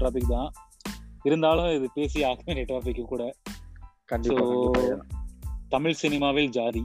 [0.00, 0.52] Topic தான்.
[1.22, 3.32] இருந்தாலும் இது பேசி ஆக வேண்டிய டாபிக் கூட.
[5.68, 6.84] தமிழ் சினிமாவில் ஜாதி.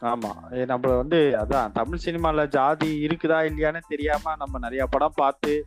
[0.00, 0.64] ஆமா.
[0.66, 5.66] நம்ம வந்து அதான் தமிழ் சினிமால ஜாதி இருக்குதா இல்லையான்னு தெரியாம நம்ம நிறைய படம் பார்த்து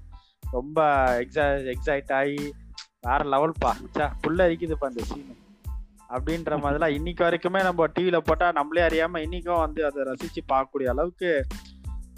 [0.52, 2.54] ரொம்ப எக்ஸா எக்ஸைட் ஆகி
[3.02, 3.76] வேற லெவல் பா.
[3.94, 5.38] ச்சே, புல்ல அரிக்குதுப்பா இந்த சீன்
[6.10, 11.46] அப்படின்ற மாதிரிலாம் இன்னைக்கு வரைக்குமே நம்ம டிவில போட்டா நம்மளே அறியாம இன்னைக்கும் வந்து அதை ரசிச்சு பார்க்கக்கூடிய அளவுக்கு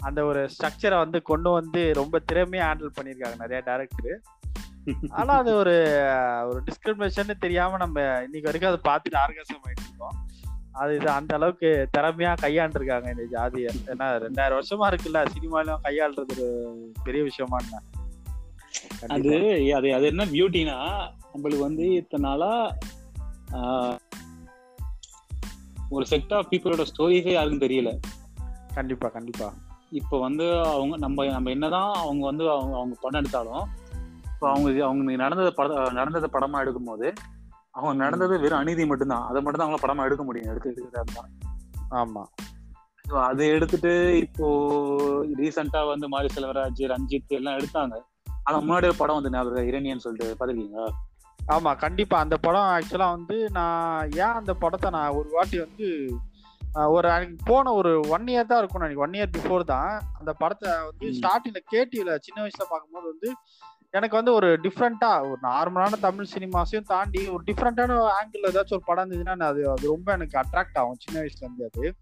[0.00, 4.16] அந்த ஒரு ஸ்ட்ரக்சரை வந்து கொண்டு வந்து ரொம்ப திறமையா ஹேண்டில் பண்ணியிருக்காங்க நிறைய டேரக்டர்
[5.10, 5.74] ஆனா அது ஒரு
[6.48, 10.16] ஒரு டிஸ்கிரிமினேஷன் தெரியாம நம்ம இன்னைக்கு வரைக்கும் அதை பார்த்துட்டு ஆர்காசம் ஆயிட்டு இருக்கோம்.
[10.72, 13.70] அது இது அந்த அளவுக்கு திறமையா கையாண்டிருக்காங்க இந்த ஜாதியை.
[13.86, 16.48] ஏன்னா ரெண்டாயிரம் வருஷமா இருக்குல்ல சினிமாலும் கையாளுறது ஒரு
[17.04, 17.82] பெரிய விஷயமா என்ன?
[19.08, 19.32] அது
[19.74, 20.76] அது அது என்ன பியூட்டினா
[21.34, 22.52] நம்மளுக்கு வந்து இத்தனை நாளா
[25.88, 27.98] ஒரு செட் ஆஃப் பீப்புளோட ஸ்டோரிஸே யாருக்கும் தெரியல.
[28.74, 29.54] கண்டிப்பா கண்டிப்பா.
[29.90, 33.66] இப்போ வந்து அவங்க நம்ம நம்ம என்னதான் அவங்க வந்து அவங்க அவங்க படம் எடுத்தாலும்
[34.24, 37.12] இப்போ அவங்க அவங்க நடந்தது பட நடந்ததை படமா எடுக்கும்போது
[37.70, 39.26] அவங்க நடந்தது வெறும் அநீதி மட்டும்தான்.
[39.26, 41.22] அதை மட்டும் தான் அவங்கள படமா எடுக்க முடியும் எடுத்து எடுக்கிறதா
[41.90, 42.24] ஆமா.
[43.10, 44.46] So, அதை எடுத்துட்டு இப்போ
[45.36, 47.94] ரீசெண்டா வந்து மாரி செல்வராஜ் ரஞ்சித் எல்லாம் எடுத்தாங்க.
[48.44, 50.90] ஆனா முன்னாடி ஒரு படம் வந்து ஞாபகம் இரணியன் சொல்லிட்டு பாத்துருக்கீங்களா
[51.52, 52.18] ஆமா கண்டிப்பா.
[52.18, 56.16] அந்த படம் ஆக்சுவலா வந்து நான் ஏன் அந்த படத்தை நான் ஒரு வாட்டி வந்து
[56.76, 59.04] ஒரு அன்னைக்கு போன ஒரு ஒன் இயர் தான் இருக்கும் நினைக்கிறேன்.
[59.08, 60.02] ஒன் இயர் பிஃபோர் தான்.
[60.18, 61.12] அந்த படத்தை வந்து.
[61.12, 63.30] ஸ்டார்டிங்ல கேடிவில சின்ன வயசுல பார்க்கும்போது வந்து
[63.92, 69.04] எனக்கு வந்து ஒரு டிஃப்ரெண்டா ஒரு நார்மலான தமிழ் சினிமாஸையும் தாண்டி ஒரு டிஃப்ரெண்டான ஆங்கிள் ஏதாச்சும் ஒரு படம்
[69.04, 70.98] இருந்ததுன்னா நான் அது அது ரொம்ப எனக்கு அட்ராக்ட் ஆகும்.
[70.98, 71.94] சின்ன வயசுல இருந்து அது.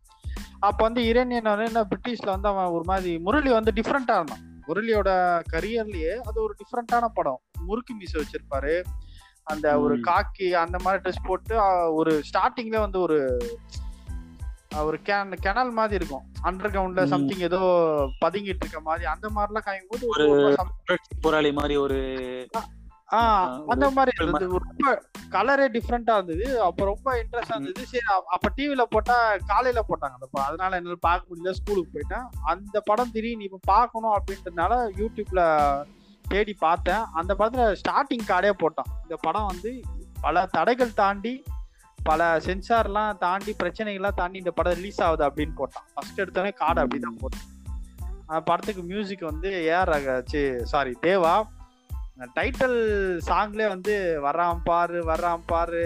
[0.61, 4.63] அப்ப வந்து இரணியன் வந்து என்ன பிரிட்டிஷ்ல வந்து அவன் ஒரு மாதிரி முரளி வந்து டிஃப்ரெண்டா இருந்தான்.
[4.69, 5.11] முரளியோட
[5.53, 7.41] கரியர்லயே அது ஒரு டிஃப்ரெண்டான படம்.
[7.61, 8.83] முறுக்கு மீசை வச்சிருப்பாரு.
[9.45, 10.01] அந்த ஒரு.
[10.01, 11.55] காக்கி அந்த மாதிரி ட்ரெஸ் போட்டு
[11.95, 13.39] ஒரு ஸ்டார்டிங்ல வந்து ஒரு
[14.85, 16.23] ஒரு கேன் கெனல் மாதிரி இருக்கும்.
[16.43, 17.05] அண்டர் கிரவுண்ட்ல.
[17.05, 17.59] சம்திங் ஏதோ
[18.25, 22.65] பதுங்கிட்டு இருக்க மாதிரி அந்த மாதிரிலாம் காயும் போது ஒரு- போராளி மாதிரி ஒரு ஆ,
[23.11, 24.49] ஆஹ், அந்த மாதிரி இருந்தது.
[24.49, 26.61] ரொம்ப கலரே டிஃப்ரெண்டா இருந்தது.
[26.61, 27.87] அப்ப ரொம்ப இன்ட்ரெஸ்டா இருந்தது.
[27.87, 31.51] சரி அப்ப டிவில போட்டா காலையில போட்டாங்க அந்த அதனால என்னால பார்க்க முடியல.
[31.51, 32.27] ஸ்கூலுக்கு போயிட்டேன்.
[32.43, 35.83] அந்த படம் திடீர்னு இப்ப பார்க்கணும் அப்படின்றதுனால யூடியூப்ல
[36.29, 37.05] தேடி பார்த்தேன்.
[37.13, 38.91] அந்த படத்துல ஸ்டார்டிங் கார்டே போட்டான்.
[39.03, 39.83] இந்த படம் வந்து
[40.21, 41.43] பல தடைகள் தாண்டி
[42.07, 45.87] பல சென்சார்லாம் தாண்டி பிரச்சனைகள்லாம் தாண்டி இந்த படம் ரிலீஸ் ஆகுது அப்படின்னு போட்டான்.
[45.95, 47.47] ஃபர்ஸ்ட் எடுத்தோடனே கார்டு அப்படிதான் போட்டான்
[48.29, 51.35] அந்த படத்துக்கு மியூசிக் வந்து ஏஆர் ரகாச்சு சாரி தேவா.
[52.37, 52.79] டைட்டில்
[53.27, 53.95] சாங்லேயே வந்து
[54.25, 55.83] வர்றான் பாரு வர்றான் பாரு.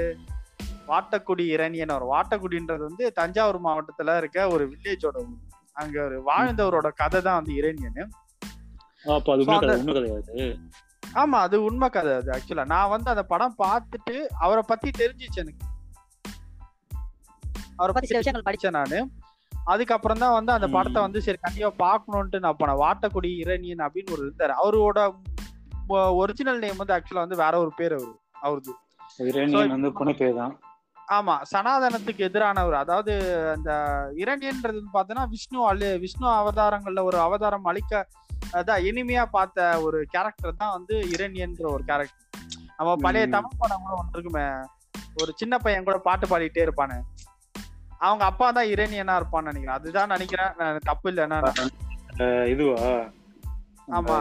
[0.86, 5.18] வாட்டக்குடி இரணியன் வரும் வாட்டக்குடின்றது வந்து தஞ்சாவூர் மாவட்டத்துல இருக்க ஒரு வில்லேஜோட
[5.76, 8.00] அங்க ஒரு வாழ்ந்தவரோட கதை தான் வந்து இரணியன்
[11.02, 15.64] ஆமா அது உண்மை கதை அது ஆக்சுவலா நான் வந்து அந்த படம் பார்த்துட்டு அவரை பத்தி தெரிஞ்சிச்சு எனக்கு.
[17.80, 18.98] அவரை பத்தி சில விஷயங்கள் படிச்சேன் நானு.
[19.70, 20.66] அதுக்கப்புறம் தான் வந்து அந்த.
[20.76, 22.80] படத்தை வந்து சரி கண்டிப்பா பார்க்கணுன்ட்டு நான் போனேன்.
[22.84, 24.54] வாட்டக்குடி இரணியன் அப்படின்னு ஒரு இருந்தாரு.
[24.62, 24.98] அவரோட
[26.18, 28.72] ஒரிஜினல் நேம் வந்து ஆக்சுவலா வந்து வேற ஒரு பேர் அவரு அவருது.
[29.74, 29.90] வந்து
[30.40, 30.54] தான்.
[31.08, 32.76] ஆமா சனாதனத்துக்கு எதிரானவர்.
[32.82, 33.12] அதாவது
[33.54, 33.70] அந்த
[34.22, 37.94] இரணியன்றது வந்து பாத்தீங்கன்னா விஷ்ணு அழி விஷ்ணு அவதாரங்கள்ல ஒரு அவதாரம் அழிக்க
[38.54, 42.26] அதான் இனிமையா பார்த்த ஒரு கேரக்டர் தான் வந்து இரணியன்ற ஒரு கேரக்டர்
[42.78, 43.24] நம்ம பழைய.
[43.34, 44.44] தமிழ் படம் கூட ஒன்று இருக்குமே.
[45.20, 46.96] ஒரு சின்ன பையன் கூட பாட்டு பாடிட்டே இருப்பானு.
[48.00, 49.78] அவங்க அப்பா தான் இரணியனா இருப்பான்னு நினைக்கிறேன்.
[49.78, 50.52] அதுதான் நினைக்கிறேன்.
[50.58, 51.38] நான் தப்பு இல்லைன்னா
[52.52, 52.78] இதுவா?
[53.88, 54.14] ஆமா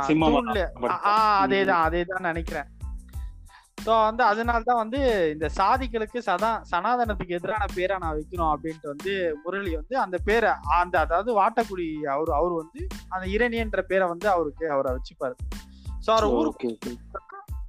[1.44, 2.68] அதேதான் அதேதான் நினைக்கிறேன்.
[3.86, 5.00] ஸோ வந்து அதனால தான் வந்து
[5.34, 9.14] இந்த சாதிகளுக்கு சதா சனாதனத்துக்கு எதிரான பேரை நான் வைக்கணும் அப்படின்ட்டு வந்து
[9.44, 14.66] முரளி வந்து அந்த பேரை அந்த அதாவது வாட்டக்குடி அவர் அவர் வந்து அந்த இரணியன்ற பேரை வந்து அவருக்கு
[14.76, 15.36] அவரை வச்சுப்பாரு.
[16.06, 16.72] ஸோ அவர் ஊருக்கு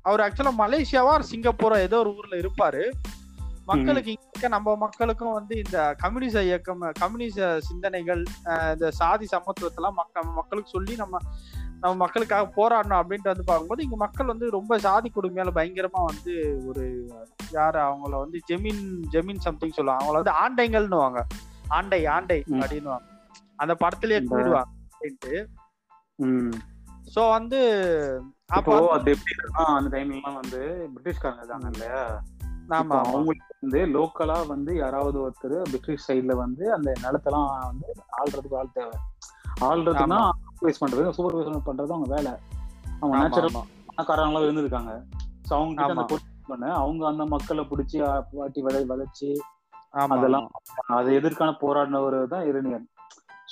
[0.03, 2.83] அவர் ஆக்சுவலா மலேசியாவா சிங்கப்பூரா ஏதோ ஒரு ஊர்ல இருப்பாரு.
[3.71, 8.23] மக்களுக்கு இங்க நம்ம மக்களுக்கும் வந்து இந்த கம்யூனிச இயக்கம் கம்யூனிச சிந்தனைகள்
[8.73, 11.19] இந்த சாதி சமத்துவத்தெல்லாம் மக்க மக்களுக்கு சொல்லி நம்ம
[11.83, 16.33] நம்ம மக்களுக்காக போராடணும் அப்படின்ட்டு வந்து பார்க்கும்போது இங்க மக்கள் வந்து ரொம்ப சாதி கொடுமையால பயங்கரமா வந்து
[16.67, 16.83] ஒரு
[17.53, 18.83] யாரு அவங்கள வந்து ஜெமீன்
[19.15, 20.03] ஜெமீன் சம்திங் சொல்லுவாங்க.
[20.03, 21.21] அவங்கள வந்து ஆண்டைங்கள்னுவாங்க.
[21.69, 22.39] ஆண்டை ஆண்டை.
[22.61, 23.07] அப்படின்னுவாங்க.
[23.57, 25.35] அந்த படத்திலேயே கூடுவாங்க அப்படின்ட்டு.
[27.15, 27.61] சோ வந்து
[28.49, 29.35] அப்போ அது எப்படி
[29.77, 30.61] அந்த டைம்ல எல்லாம் வந்து
[30.95, 32.03] பிரிட்டிஷ்காரங்க இருக்காங்க இல்லையா?
[32.71, 37.89] ஆமா அவங்களுக்கு வந்து லோக்கலா வந்து யாராவது ஒருத்தர் பிரிட்டிஷ் சைடுல வந்து அந்த நிலத்தெல்லாம் வந்து
[38.21, 38.97] ஆள்றதுக்கு ஆள் தேவை.
[39.69, 42.33] ஆள்றதுன்னா சூப்பர்வைஸ் பண்றது சூப்பர்வைஸ் பண்றது அவங்க வேலை.
[43.01, 43.57] அவங்க நேச்சுரல்.
[43.91, 44.93] பணக்காரங்களாம் இருந்திருக்காங்க.
[45.49, 46.05] ஸோ அவங்க அந்த
[46.49, 46.67] பண்ண.
[46.75, 47.99] அவங்க அந்த மக்களை பிடிச்சி
[48.33, 49.31] வாட்டி விதை விதைச்சு
[50.15, 50.49] அதெல்லாம்
[50.97, 52.87] அது எதிர்க்கான போராடினவர் தான் இரணியன்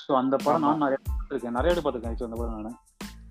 [0.02, 0.64] ஸோ அந்த படம்.
[0.64, 1.56] நான் நிறைய பார்த்திருக்கேன்.
[1.58, 2.78] நிறைய பார்த்திருக்கேன் அந்த படம் நான்.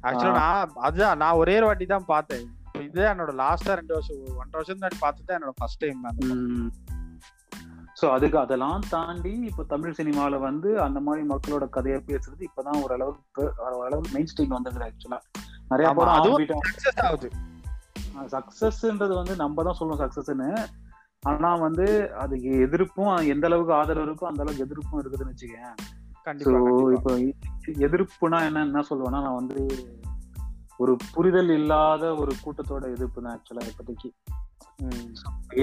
[0.07, 2.45] ஆக்சுவலா நான் அதுதான் நான் ஒரே ஒரு வாட்டி தான் பார்த்தேன்.
[2.77, 6.03] இதுதான் என்னோட லாஸ்டா ரெண்டு வருஷம் ஒன்றரை வருஷம் முன்னாடி பார்த்தது என்னோட ஃபர்ஸ்ட் டைம்
[8.01, 13.43] ஸோ அதுக்கு அதெல்லாம் தாண்டி இப்போ தமிழ் சினிமாவில் வந்து அந்த மாதிரி மக்களோட கதையை பேசுறது இப்போதான் ஓரளவுக்கு
[13.75, 15.19] ஓரளவுக்கு மெயின் ஸ்ட்ரீம் வந்திருக்கு ஆக்சுவலா
[15.71, 17.29] நிறைய படம் ஆகுது.
[18.31, 20.49] சக்சஸ்ன்றது வந்து நம்ம தான் சொல்லணும் சக்சஸ்ன்னு
[21.23, 21.85] ஆனா வந்து
[22.15, 25.73] அதுக்கு எதிர்ப்பும் எந்த அளவுக்கு ஆதரவு இருக்கோ அந்த அளவுக்கு எதிர்ப்பும் இருக்குதுன்னு வச்சுக்கேன்.
[26.97, 27.11] இப்போ
[27.85, 29.59] எதிர்ப்புனா என்ன என்ன சொல்லுவேன்னா நான் வந்து
[30.79, 34.09] ஒரு புரிதல் இல்லாத ஒரு கூட்டத்தோட எதிர்ப்பு தான் ஆக்சுவலா இப்போதைக்கு.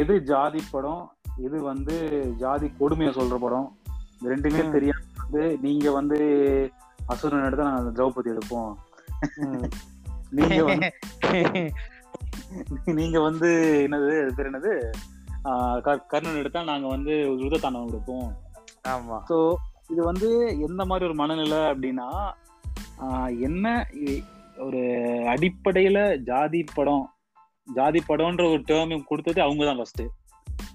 [0.00, 1.04] எது ஜாதி படம்
[1.46, 1.94] எது வந்து
[2.42, 3.68] ஜாதி கொடுமையை சொல்ற படம்
[4.16, 4.62] இது ரெண்டுமே.
[4.76, 6.18] தெரியாம வந்து நீங்க வந்து
[7.12, 8.72] அசுரன் எடுத்தா நாங்க திரௌபதி எடுப்போம்.
[10.36, 10.60] நீங்க
[12.98, 13.48] நீங்க வந்து
[13.84, 14.72] என்னது பேர் என்னது
[16.10, 18.28] கர்ணன் எடுத்தா நாங்க வந்து ருதத்தாண்டவம் எடுப்போம்
[18.92, 19.36] ஆமா ஸோ
[19.92, 20.28] இது வந்து
[20.66, 22.08] எந்த மாதிரி ஒரு மனநிலை அப்படின்னா
[23.48, 23.66] என்ன
[24.56, 24.80] ஒரு
[25.26, 27.04] அடிப்படையில ஜாதி படம்
[27.68, 30.02] ஜாதி படம்ன்ற ஒரு டேர்ம் கொடுத்தது அவங்க தான் ஃபர்ஸ்ட்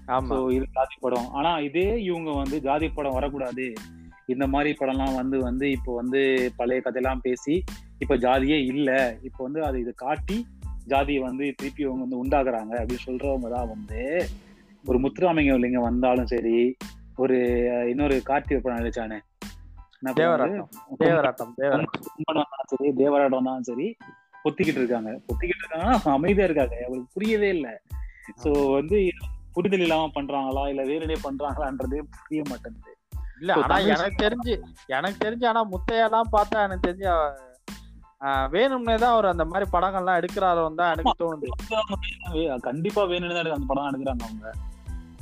[0.06, 1.28] ஆமா இது ஜாதி படம்.
[1.30, 3.66] ஆனா இதே இவங்க வந்து ஜாதி படம் வரக்கூடாது.
[4.28, 6.20] இந்த மாதிரி படம்லாம் வந்து வந்து இப்போ வந்து
[6.56, 7.54] பழைய கதையெல்லாம் பேசி
[8.00, 9.16] இப்போ ஜாதியே இல்ல.
[9.22, 10.46] இப்போ வந்து அது இதை காட்டி
[10.86, 14.00] ஜாதியை வந்து திருப்பி அவங்க வந்து உண்டாக்குறாங்க அப்படின்னு சொல்றவங்க தான் வந்து
[14.84, 16.76] ஒரு முத்துராமலிங்க இல்லைங்க வந்தாலும் சரி
[17.18, 17.38] ஒரு
[17.88, 19.18] இன்னொரு கார்த்திகை படம் நடிச்சானே?
[20.02, 20.68] தேவராட்டம்.
[23.00, 23.86] தேவராட்டம் வந்தாலும் சரி
[24.44, 25.10] பொத்திக்கிட்டு இருக்காங்க.
[25.28, 26.76] பொத்திக்கிட்டு இருக்காங்கன்னா அமைதியா இருக்காங்க.
[26.84, 27.72] அவங்களுக்கு புரியவே இல்லை.
[28.44, 28.98] சோ வந்து
[29.52, 30.68] புரிதல் இல்லாம பண்றாங்களா?
[30.68, 32.94] இல்ல வேறனே பண்றாங்களான்றதே புரிய மாட்டேங்குது.
[33.40, 34.54] இல்ல ஆனா எனக்கு தெரிஞ்சு
[34.86, 37.08] எனக்கு தெரிஞ்சு ஆனா முத்தையெல்லாம் பார்த்தா எனக்கு தெரிஞ்சு
[38.52, 42.58] வேணும்னே தான் அவர் அந்த மாதிரி படங்கள்லாம் எடுக்கிறாரோ தான் எனக்கு தோணுது.
[42.60, 44.50] கண்டிப்பா வேணும்னு தான் அந்த படம் எடுக்கிறாங்க அவங்க.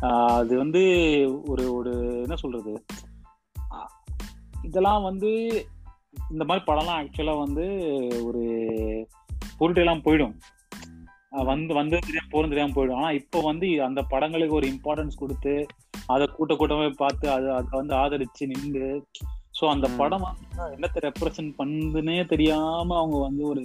[0.00, 0.82] ஆஹ் அது வந்து
[1.46, 1.92] ஒரு ஒரு
[2.22, 2.84] என்ன சொல்றது?
[4.66, 5.30] இதெல்லாம் வந்து
[6.30, 7.64] இந்த மாதிரி படம்லாம் ஆக்சுவலா வந்து
[8.28, 8.42] ஒரு
[9.58, 10.34] பொருட்டெல்லாம் போயிடும்.
[11.50, 12.98] வந்து வந்து தெரியாம போறது தெரியாம போயிடும்.
[13.00, 15.54] ஆனா இப்போ வந்து அந்த படங்களுக்கு ஒரு இம்பார்ட்டன்ஸ் கொடுத்து
[16.12, 18.88] அதை கூட்ட கூட்டமே பார்த்து அதை அதை வந்து ஆதரிச்சு நின்று
[19.58, 19.86] ஸோ அந்த.
[20.00, 20.24] படம்
[20.74, 23.64] என்னத்தை ரெப்ரசன்ட் பண்ணுதுன்னே தெரியாம அவங்க வந்து ஒரு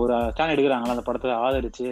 [0.00, 1.88] ஒரு ஸ்டாண்ட் எடுக்கிறாங்களா அந்த படத்தை ஆதரிச்சு.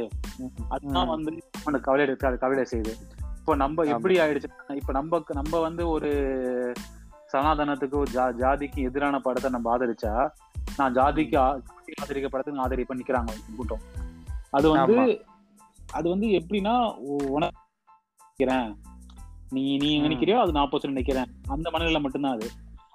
[0.74, 1.12] அதுதான்.
[1.14, 1.32] வந்து
[1.64, 2.94] அந்த கவலை இருக்கு அது கவலை செய்யுது.
[3.38, 6.10] இப்போ நம்ம எப்படி ஆயிடுச்சு இப்ப நம்ம நம்ம வந்து ஒரு
[7.34, 10.12] சனாதனத்துக்கு ஜா ஜாதிக்கு எதிரான படத்தை நம்ம ஆதரிச்சா
[10.76, 11.36] நான் ஜாதிக்கு
[11.98, 13.84] ஆதரிக்க படத்தை நான் ஆதரிப்பேன் நிக்கிறாங்க கூட்டம்
[14.50, 14.96] அது வந்து.
[15.92, 16.74] அது வந்து எப்படின்னா
[17.06, 17.60] உ- உனக்கு
[18.20, 18.68] நினைக்கிறேன்
[19.50, 19.90] நீ நீ.
[20.00, 22.48] நினைக்கிறியோ அது நான் பர்சன்ட் நினைக்கிறேன் அந்த மனநிலை மட்டும்தான் அது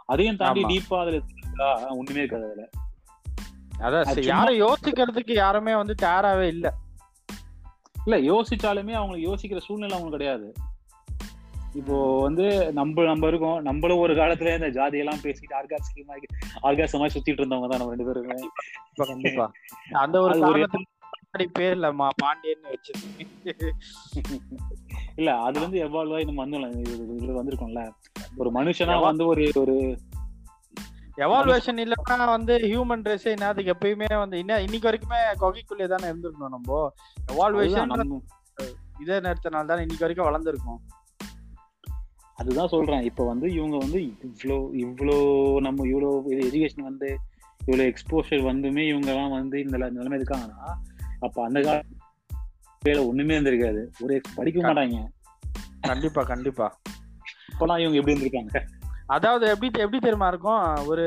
[0.10, 0.62] அதையும் தாண்டி.
[0.72, 1.20] டீப்பா அதுல?
[1.92, 2.66] ஒண்ணுமே இருக்காது அதுல
[3.84, 6.68] அதான் யாரும் யோசிக்கிறதுக்கு யாருமே வந்து தயாராவே இல்ல
[8.06, 10.48] இல்ல யோசிச்சாலுமே அவங்க யோசிக்கிற சூழ்நிலை அவங்களுக்கு கிடையாது
[11.74, 13.62] இப்போ வந்து நம்ம நம்ம இருக்கோம்.
[13.62, 16.16] நம்மளும் ஒரு காலத்துல இந்த ஜாதி எல்லாம் பேசிட்டு ஆர்காஸ்கமா
[16.64, 18.50] ஆர்காசமா சுத்திட்டு இருந்தவங்க தான் நம்ம ரெண்டு பேருமே.
[18.94, 19.52] கண்டிப்பா
[19.92, 20.66] அந்த ஒரு அது ஒரு-
[21.60, 23.70] பேர்ல பாண்டியன்னு வச்சிருக்கேன்
[25.16, 27.92] இல்ல அதுல இருந்து எவால்வ் ஆகி நம்ம வந்து இதுல வந்திருக்கோம்ல.
[28.38, 30.00] ஒரு மனுஷனா வந்து ஒரு ஒரு
[31.18, 36.94] எவால்வேஷன் இல்லைன்னா வந்து ஹியூமன் ரேஸ் என்னதுக்கு எப்பயுமே வந்து இன்னும் இன்னைக்கு வரைக்குமே கொகைக்குள்ளே தானே இருந்திருக்கணும் நம்ம.
[37.32, 38.20] எவால்வேஷன்
[39.00, 40.99] இதே நேரத்தினால தானே இன்னைக்கு வரைக்கும் வளர்ந்துருக்கோம்.
[42.40, 43.02] அதுதான் சொல்றேன்.
[43.02, 45.18] இப்ப வந்து இவங்க வந்து இவ்ளோ இவ்ளோ
[45.62, 46.10] நம்ம இவ்ளோ
[46.42, 47.10] எஜுகேஷன் வந்து
[47.62, 50.62] இவ்வளவு எக்ஸ்போஷர் வந்துமே இவங்க எல்லாம் வந்து இந்த நில- நிலைமை இருக்காங்கன்னா
[51.22, 53.82] அப்ப அந்த காலத்துல ஒண்ணுமே இருந்திருக்காது.
[54.02, 55.00] ஒரு படிக்க மாட்டாங்க.
[55.82, 56.68] கண்டிப்பா கண்டிப்பா.
[57.50, 58.54] இப்பெல்லாம் இவங்க எப்படி இருந்திருக்காங்க?
[59.08, 60.62] அதாவது எப்படி எப்படி தெரியுமா இருக்கும்?
[60.86, 61.06] ஒரு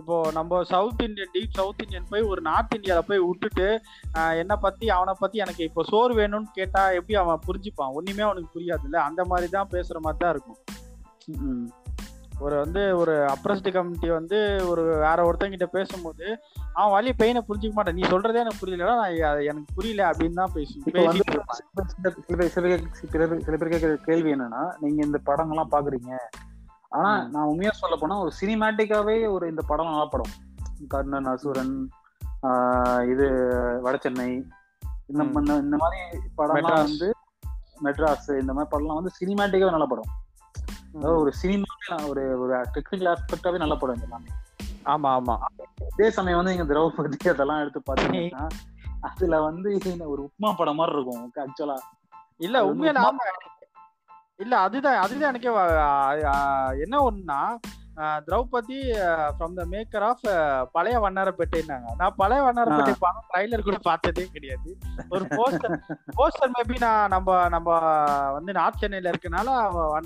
[0.00, 3.68] இப்போ நம்ம south Indian deep south Indian போய் ஒரு நார்த் இந்தியால போய் விட்டுட்டு
[4.42, 7.94] என்னை பத்தி அவனை பத்தி எனக்கு இப்போ சோறு வேணும்னு கேட்டா எப்படி அவன் புரிஞ்சுப்பான்?
[7.98, 9.00] ஒண்ணுமே அவனுக்கு புரியாதுல்ல.
[9.08, 10.60] அந்த மாதிரி தான் பேசுற மாதிரி தான் இருக்கும்.
[12.44, 14.38] ஒரு வந்து ஒரு அப்ரஸ்டு கமிட்டி வந்து
[14.70, 16.26] ஒரு வேற ஒருத்தங்கிட்ட பேசும்போது
[16.78, 17.98] அவன் வழி பெயினை புரிஞ்சுக்க மாட்டான்.
[17.98, 19.14] நீ சொல்றதே எனக்கு புரியல நான்
[19.50, 21.62] எனக்கு புரியல அப்படின்னு தான் பேசி இப்ப வந்து பேசிட்டு இருப்பான்.
[22.26, 26.12] சில பேர் சில பேர் சில பேர் சில பேர் கேட்கிற கேள்வி என்னன்னா நீங்க இந்த படங்கள்லாம் பாக்குறீங்க.
[26.88, 27.22] ஆனா.
[27.22, 30.32] நான் உண்மையா சொல்ல போனா ஒரு சினிமேட்டிக்காவே ஒரு இந்த படம் நல்லா படம்.
[30.88, 31.90] கர்ணன் அசுரன்
[33.10, 33.26] இது
[33.84, 34.44] வடசென்னை
[35.06, 35.22] இந்த.
[35.22, 36.00] இந்த- மாதிரி
[36.38, 36.74] படம்லாம்.
[36.74, 37.14] வந்து
[37.82, 40.10] மெட்ராஸ் இந்த மாதிரி படம்லாம் வந்து சினிமேட்டிக்காவே நல்ல படம்.
[40.96, 41.64] அதாவது ஒரு சினிமா
[42.08, 44.28] ஒரு ஒரு டெக்னிக்கல் ஆஸ்பெக்டாவே நல்ல படம் எல்லாமே.
[44.84, 45.38] ஆமா ஆமா.
[45.92, 48.48] அதே சமயம் வந்து இங்க திரௌபதி அதெல்லாம் எடுத்து பாத்தீங்கன்னா
[49.00, 51.76] அதுல வந்து ஒரு உப்மா படம் மாதிரி இருக்கும் ஆக்சுவலா
[52.36, 53.10] இல்ல உண்மையில ஆமா.
[54.40, 55.52] இல்ல அதுதான் அதுதான் எனக்கே
[56.84, 57.40] என்ன ஒண்ணுனா
[57.98, 58.78] ஆ, Draupadi
[59.36, 60.24] from the maker of
[60.72, 61.86] பழைய வண்ணாரப்பேட்டைன்னாங்க.
[61.96, 64.70] நான் பழைய வண்ணாரப்பேட்டை படம் ட்ரைலர் கூட பார்த்ததே கிடையாது.
[65.08, 65.76] ஒரு போஸ்டர்
[66.16, 67.70] போஸ்டர் மேபி நான் நம்ம நம்ம
[68.32, 69.48] வந்து நார்த் சென்னையில இருக்கனால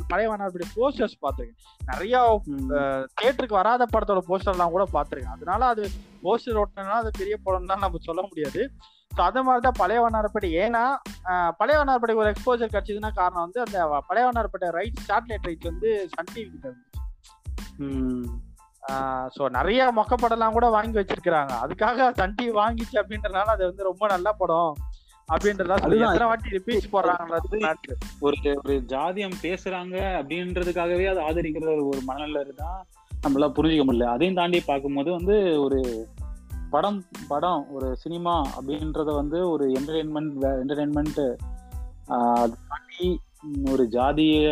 [0.09, 1.59] பழைய வண்ணாரப்பேட்டை போஸ்டர்ஸ் பார்த்திருக்கேன்.
[1.87, 2.21] நிறைய
[2.53, 2.71] ம்.
[3.19, 5.37] தியேட்டருக்கு வராத படத்தோட போஸ்டர்லாம் கூட பார்த்திருக்கேன்.
[5.37, 5.87] அதனால அது
[6.23, 8.63] போஸ்டர் ஓட்டினால அது பெரிய படம் தான் நம்ம சொல்ல முடியாது.
[9.11, 10.51] ஸோ அது மாதிரி தான் பழைய வண்ணாரப்பேட்டை.
[10.61, 10.83] ஏன்னா
[11.57, 16.31] பழைய வண்ணாரப்பேட்டை ஒரு எக்ஸ்போஜர் கிடைச்சதுன்னா காரணம் வந்து அந்த Pazhaya Vannarapettai right satellite rights வந்து சன்
[16.33, 16.99] டிவி கிட்ட இருந்துச்சு.
[19.35, 21.53] ஸோ நிறைய மொக்க படம்லாம் கூட வாங்கி வச்சிருக்கிறாங்க.
[21.63, 24.73] அதுக்காக சன் டிவி வாங்கிச்சு அப்படின்றனால அது வந்து ரொம்ப நல்ல படம்
[25.29, 25.75] அப்படின்றதா
[26.25, 27.35] வாட்டி ரிப்பீட் போடுறாங்க
[28.21, 32.71] ஒரு ஒரு ஜாதியம் பேசுறாங்க அப்படின்றதுக்காகவே அதை ஆதரிக்கிற ஒரு- மனநிலை இருந்தா
[33.23, 34.07] நம்மளால புரிஞ்சுக்க முடியல.
[34.07, 35.79] அதையும் தாண்டி பார்க்கும்போது வந்து ஒரு
[36.71, 36.99] படம்
[37.29, 41.23] படம் ஒரு சினிமா அப்படின்றத வந்து ஒரு என்டர்டெயின்மெண்ட் என்டர்டெயின்மெண்ட்
[42.41, 43.09] அது தாண்டி
[43.71, 44.49] ஒரு ஜாதிய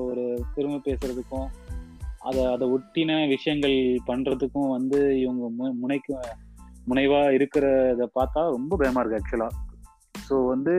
[0.00, 0.24] ஒரு
[0.54, 1.48] பெருமை பேசுறதுக்கும்
[2.20, 6.14] அதை அதை ஒட்டின விஷயங்கள் பண்றதுக்கும் வந்து இவங்க மு- முனைக்கு
[6.88, 9.48] முனைவா இருக்கிறத பார்த்தா ரொம்ப பயமா இருக்கு ஆக்சுவலா
[10.28, 10.74] ஸோ வந்து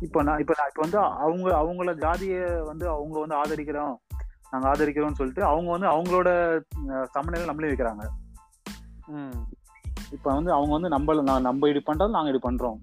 [0.00, 3.94] இப்போ நான் இப்போ நான் இப்போ வந்து அவங்க அவங்கள ஜாதிய வந்து அவங்க வந்து ஆதரிக்கிறோம்
[4.50, 6.30] நாங்கள் ஆதரிக்கிறோம்னு சொல்லிட்டு அவங்க வந்து அவங்களோட
[7.06, 8.04] சமநிலை நம்மளே வைக்கிறாங்க.
[10.12, 12.78] இப்போ வந்து அவங்க வந்து நம்ம நான் நம்ம இது பண்றது நாங்க இது பண்றோம்.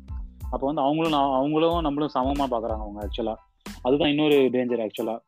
[0.51, 3.35] அப்போ வந்து அவங்களும் அவங்களும் நம்மளும் சமமா பாக்குறாங்க அவங்க ஆக்சுவலா
[3.81, 5.19] அதுதான் இன்னொரு டேஞ்சர் ஆக்சுவலா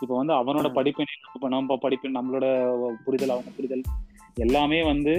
[0.00, 0.72] இப்போ வந்து அவனோட.
[0.72, 1.04] படிப்பு
[1.34, 2.46] இப்போ நம்ம படிப்பு நம்மளோட
[3.04, 3.82] புரிதல் அவங்க புரிதல்
[4.34, 5.14] எல்லாமே வந்து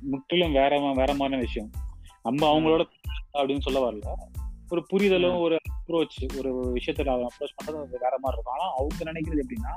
[0.00, 1.70] முற்றிலும் வேற வேற மாதிரியான விஷயம்.
[2.22, 2.84] நம்ம அவங்களோட
[3.32, 4.06] அப்படின்னு சொல்ல வரல.
[4.70, 8.54] ஒரு புரிதலும் ஒரு அப்ரோச் ஒரு விஷயத்துல அப்ரோச் பண்றது அது வேற மாதிரி இருக்கும்.
[8.58, 9.72] ஆனா அவங்க நினைக்கிறது எப்படின்னா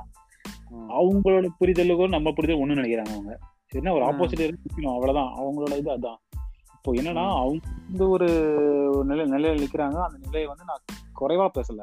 [0.92, 3.38] அவங்களோட புரிதலுக்கும் நம்ம புரிதல் ஒண்ணு நினைக்கிறாங்க அவங்க.
[3.74, 4.04] என்ன ஒரு.
[4.04, 5.32] ஆப்போசிட் இருக்கணும் அவ்வளவுதான்.
[5.36, 6.20] அவங்களோட இது அதான்.
[6.76, 7.38] இப்போ என்னன்னா.
[7.38, 8.28] அவங்க வந்து ஒரு
[9.04, 10.02] நிலை நிலையில நிக்கிறாங்க.
[10.02, 10.84] அந்த நிலையை வந்து நான்
[11.20, 11.82] குறைவா பேசல.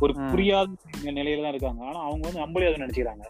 [0.00, 0.14] ஒரு.
[0.30, 0.68] புரியாத
[1.02, 1.86] நிலையில தான் இருக்காங்க.
[1.86, 3.24] ஆனா அவங்க வந்து நம்மளே அதை நினைச்சுக்கிறாங்க.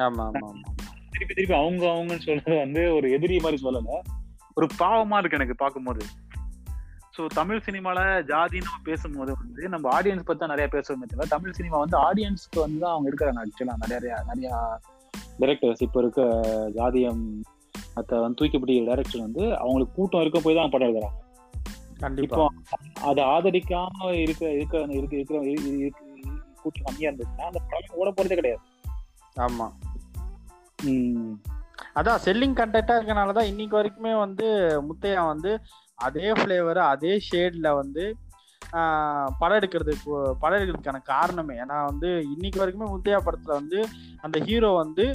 [0.00, 0.68] ஆமா ஆமா ஆமா.
[1.10, 4.00] திருப்பி திருப்பி அவங்க அவங்கன்னு சொல்றது வந்து ஒரு எதிரி மாதிரி சொல்லல.
[4.54, 6.06] ஒரு பாவமா இருக்கு எனக்கு பார்க்கும்போது.
[7.16, 11.52] ஸோ தமிழ் சினிமால ஜாதின்னு நம்ம பேசும்போது வந்து நம்ம ஆடியன்ஸ் பத்தி தான் நிறைய பேசுவோமே தவிர தமிழ்
[11.52, 14.50] சினிமா வந்து ஆடியன்ஸ்க்கு வந்து அவங்க இருக்கிறாங்க ஆக்சுவலா நிறைய நிறைய
[15.40, 16.22] டைரக்டர்ஸ் இப்போ இருக்க
[16.70, 17.22] ஜாதியம்
[17.94, 20.96] அத வந்து தூக்கி பிடிக்கிற டைரக்டர் வந்து அவங்களுக்கு கூட்டம் இருக்க போய் தான் படம்
[22.00, 22.36] கண்டிப்பா.
[22.36, 22.44] இப்போ
[23.00, 25.92] அதை ஆதரிக்காம இருக்க இருக்க இருக்க இருக்கிற இரு- இரு-
[26.62, 28.62] கூட்டம் கம்மியா இருந்துச்சுன்னா அந்த படம் ஓட போறதே கிடையாது.
[29.40, 29.66] ஆமா.
[31.94, 34.46] அதான் செல்லிங் கண்டென்ட்டா இருக்கனால தான் இன்னைக்கு வரைக்குமே வந்து
[34.88, 35.52] முத்தையா வந்து
[35.98, 38.04] அதே ஃப்ளேவர் அதே ஷேட்ல வந்து
[39.40, 39.92] படம் எடுக்கிறது
[40.42, 41.56] படம் எடுக்கிறதுக்கான காரணமே.
[41.64, 43.80] ஏன்னா வந்து இன்னைக்கு வரைக்குமே முத்தையா படத்துல வந்து
[44.26, 45.06] அந்த ஹீரோ வந்து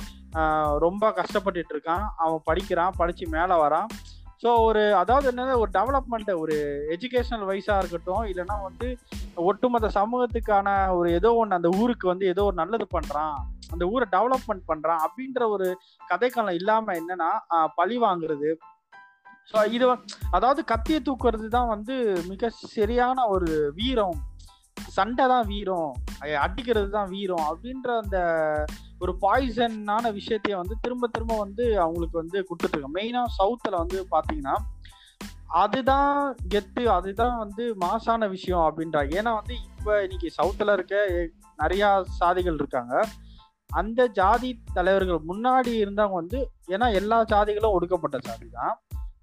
[0.85, 2.05] ரொம்ப கஷ்டப்பட்டுட்டு இருக்கான்.
[2.24, 3.89] அவன் படிக்கிறான் படிச்சு மேல வரான்.
[4.43, 6.55] ஸோ ஒரு அதாவது என்ன ஒரு டெவலப்மெண்ட் ஒரு
[6.95, 8.88] எஜுகேஷனல் வைஸாக இருக்கட்டும் இல்லைன்னா வந்து
[9.50, 13.38] ஒட்டுமொத்த சமூகத்துக்கான ஒரு ஏதோ ஒன்று அந்த ஊருக்கு வந்து ஏதோ ஒரு நல்லது பண்ணுறான்
[13.74, 15.67] அந்த ஊரை டெவலப்மெண்ட் பண்ணுறான் அப்படின்ற ஒரு
[16.12, 17.29] கதைக்காலம் இல்லாமல் என்னன்னா
[17.79, 18.50] பழி வாங்குறது.
[19.51, 19.85] ஸோ இது
[20.37, 21.95] அதாவது கத்தியை தூக்குறது தான் வந்து
[22.31, 23.49] மிக சரியான ஒரு
[23.79, 24.17] வீரம்.
[24.95, 25.91] சண்டை தான் வீரம்.
[26.45, 28.17] அடிக்கிறது தான் வீரம் அப்படின்ற அந்த
[29.03, 34.55] ஒரு பாய்சனான விஷயத்தைய வந்து திரும்ப திரும்ப வந்து அவங்களுக்கு வந்து கொடுத்துட்ருக்காங்க மெயினாக சவுத்தில் வந்து பார்த்தீங்கன்னா
[35.63, 36.13] அதுதான்
[36.53, 40.95] கெத்து அதுதான் வந்து மாசான விஷயம் அப்படின்றாங்க ஏன்னா வந்து இப்போ இன்னைக்கு சவுத்தில் இருக்க
[41.63, 42.93] நிறையா சாதிகள் இருக்காங்க.
[43.69, 46.39] அந்த ஜாதி தலைவர்கள் முன்னாடி இருந்தவங்க வந்து
[46.73, 48.75] ஏன்னா எல்லா ஜாதிகளும் ஒடுக்கப்பட்ட ஜாதி தான்.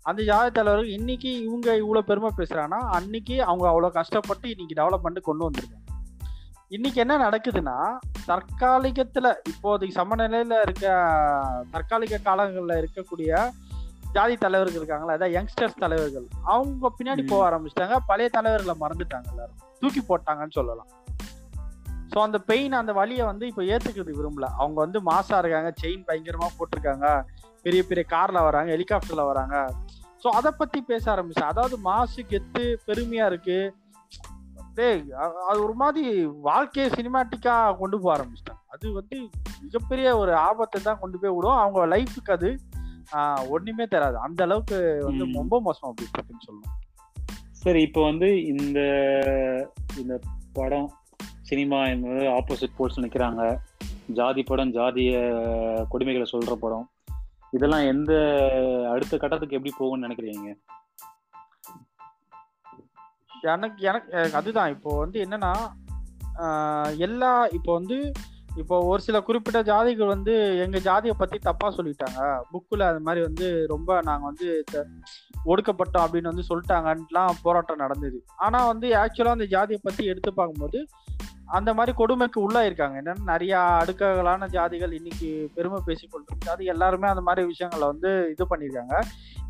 [0.02, 5.50] அந்த ஜாதி தலைவர்கள் இன்னைக்கு இவங்க இவ்வளவு பெருமை பேசுறாங்கன்னா அன்னைக்கு அவங்க அவ்வளவு கஷ்டப்பட்டு இன்னைக்கு டெவலப்மெண்ட் கொண்டு
[5.50, 5.80] வந்திருக்காங்க.
[6.68, 10.86] இன்னைக்கு என்ன நடக்குதுன்னா தற்காலிகத்துல இப்போதைக்கு சமநிலையில இருக்க
[11.70, 13.50] தற்காலிக காலங்களில் இருக்கக்கூடிய
[14.12, 17.26] ஜாதி தலைவர்கள் இருக்காங்களா அதாவது யங்ஸ்டர்ஸ் தலைவர்கள் அவங்க பின்னாடி.
[17.26, 17.96] போக ஆரம்பிச்சிட்டாங்க.
[18.06, 19.58] பழைய தலைவர்களை மறந்துட்டாங்க எல்லாரும்.
[19.80, 20.86] தூக்கி போட்டாங்கன்னு சொல்லலாம்.
[22.10, 24.44] ஸோ அந்த பெயின் அந்த வலியை வந்து இப்போ ஏத்துக்கிறது விரும்பல.
[24.58, 27.22] அவங்க வந்து மாசா இருக்காங்க செயின் பயங்கரமா போட்டிருக்காங்க.
[27.62, 29.74] பெரிய பெரிய கார்ல வராங்க ஹெலிகாப்டர்ல வராங்க.
[30.22, 33.58] ஸோ அதை பத்தி பேச ஆரம்பிச்சு அதாவது மாசு கெத்து பெருமையா இருக்கு.
[34.76, 35.00] டேய்
[35.48, 36.04] அது ஒரு மாதிரி
[36.48, 38.62] வாழ்க்கையை சினிமாட்டிக்கா கொண்டு போக ஆரம்பிச்சிட்டாங்க.
[38.74, 39.16] அது வந்து
[39.64, 41.60] மிகப்பெரிய ஒரு ஆபத்தை தான் கொண்டு போய் விடும்.
[41.62, 42.50] அவங்க லைஃபுக்கு அது
[43.56, 44.16] ஒண்ணுமே தராது.
[44.26, 45.24] அந்த அளவுக்கு வந்து.
[45.40, 46.78] ரொம்ப மோசம் அப்படி இருக்குன்னு சொல்லணும்.
[47.62, 48.80] சரி இப்போ வந்து இந்த
[50.00, 50.14] இந்த
[50.58, 50.88] படம்
[51.50, 53.42] சினிமா என்பது ஆப்போசிட் போல்ஸ் நிற்கிறாங்க
[54.18, 55.12] ஜாதி படம் ஜாதிய
[55.92, 56.86] கொடுமைகளை சொல்ற படம்.
[57.52, 58.12] இதெல்லாம் எந்த
[58.92, 60.48] அடுத்த கட்டத்துக்கு எப்படி போகும்னு நினைக்கிறீங்க
[63.52, 64.72] எனக்கு எனக்கு எனக்கு அதுதான்.
[64.74, 65.52] இப்போ வந்து என்னன்னா
[67.06, 67.96] எல்லா இப்போ வந்து
[68.60, 70.32] இப்போ ஒரு சில குறிப்பிட்ட ஜாதிகள் வந்து
[70.64, 72.20] எங்க ஜாதியை பத்தி தப்பா சொல்லிட்டாங்க.
[72.52, 74.48] புக்குல அது மாதிரி வந்து ரொம்ப நாங்க வந்து
[75.52, 78.18] ஒடுக்கப்பட்டோம் அப்படின்னு வந்து சொல்லிட்டாங்கலாம் போராட்டம் நடந்தது.
[78.44, 80.80] ஆனா வந்து ஆக்சுவலா அந்த ஜாதியை பத்தி எடுத்து பார்க்கும்போது
[81.46, 82.96] அந்த மாதிரி கொடுமைக்கு உள்ளாயிருக்காங்க.
[83.00, 86.48] என்னன்னா நிறைய அடுக்குகளான ஜாதிகள் இன்னைக்கு பெருமை பேசிக்கொண்டிருக்கு.
[86.50, 88.96] அது எல்லாருமே அந்த மாதிரி விஷயங்களை வந்து இது பண்ணியிருக்காங்க.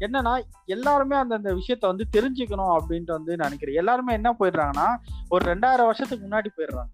[0.00, 0.32] என்னன்னா
[0.66, 3.74] எல்லாருமே அந்தந்த விஷயத்த வந்து தெரிஞ்சுக்கணும் அப்படின்ட்டு வந்து நினைக்கிறேன்.
[3.74, 4.88] எல்லாருமே என்ன போயிடுறாங்கன்னா
[5.28, 6.90] ஒரு ரெண்டாயிரம் வருஷத்துக்கு முன்னாடி போயிடுறாங்க.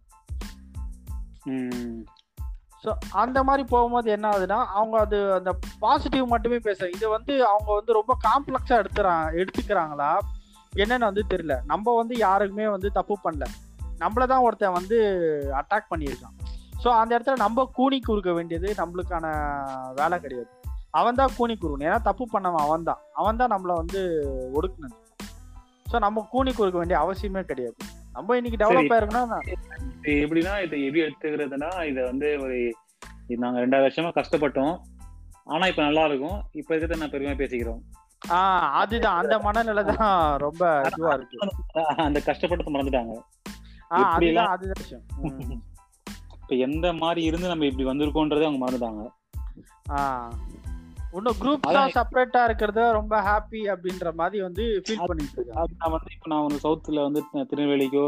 [2.84, 6.96] ஸோ அந்த மாதிரி போகும்போது என்ன ஆகுதுன்னா அவங்க அது அந்த பாசிட்டிவ் மட்டுமே பேசுறாங்க.
[6.96, 10.18] இது வந்து அவங்க வந்து ரொம்ப காம்ப்ளெக்ஸா எடுத்துறாங்க எடுத்துக்கிறாங்களா?
[10.76, 11.54] என்னன்னு வந்து தெரியல.
[11.64, 13.46] நம்ம வந்து யாருக்குமே வந்து தப்பு பண்ணல.
[14.02, 14.96] நம்மள தான் ஒருத்தன் வந்து
[15.60, 16.36] அட்டாக் பண்ணியிருக்கான்.
[16.82, 19.26] ஸோ அந்த இடத்துல நம்ம கூனி குறுக்க வேண்டியது நம்மளுக்கான
[20.00, 20.50] வேலை கிடையாது.
[20.98, 21.88] அவன் தான் கூனி குறுக்கணும்.
[21.88, 23.00] ஏன்னா தப்பு பண்ணவன் அவன் தான்.
[23.20, 24.00] அவன் தான் நம்மள வந்து
[24.58, 24.96] ஒடுக்கணும்
[25.90, 27.76] ஸோ நம்ம கூனி குறுக்க வேண்டிய அவசியமே கிடையாது.
[28.16, 29.40] நம்ம இன்னைக்கு டெவலப் ஆயிருக்கோம்னா
[30.00, 32.56] இது எப்படின்னா இதை எப்படி எடுத்துக்கிறதுனா இதை வந்து ஒரு
[33.30, 34.74] இது நாங்க ரெண்டாயிரம் வருஷமா கஷ்டப்பட்டோம்.
[35.54, 36.38] ஆனா இப்ப நல்லா இருக்கும்.
[36.60, 37.80] இப்ப இருக்கிறத நான் பெருமையா பேசிக்கிறோம்.
[38.36, 39.18] ஆஹ் அதுதான்.
[39.20, 40.14] அந்த மனநிலை தான்
[40.44, 41.38] ரொம்ப இதுவா இருக்கு.
[42.06, 43.14] அந்த கஷ்டப்பட்டதை மறந்துட்டாங்க.
[46.40, 49.02] இப்ப எந்த மாதிரி இருந்து நம்ம இப்படி வந்திருக்கோன்றதை அவங்க மறந்துட்டாங்க.
[51.12, 55.60] இன்னும் குரூப்ஸா அதான் செப்பரேட்டா இருக்கிறத ரொம்ப ஹாப்பி அப்படின்ற மாதிரி வந்து ஃபீல் பண்ணிட்டு இருக்காங்க.
[55.60, 58.04] அது நான் வந்து இப்ப நான் வந்து சவுத்துல வந்து திருநெல்வேலிக்கோ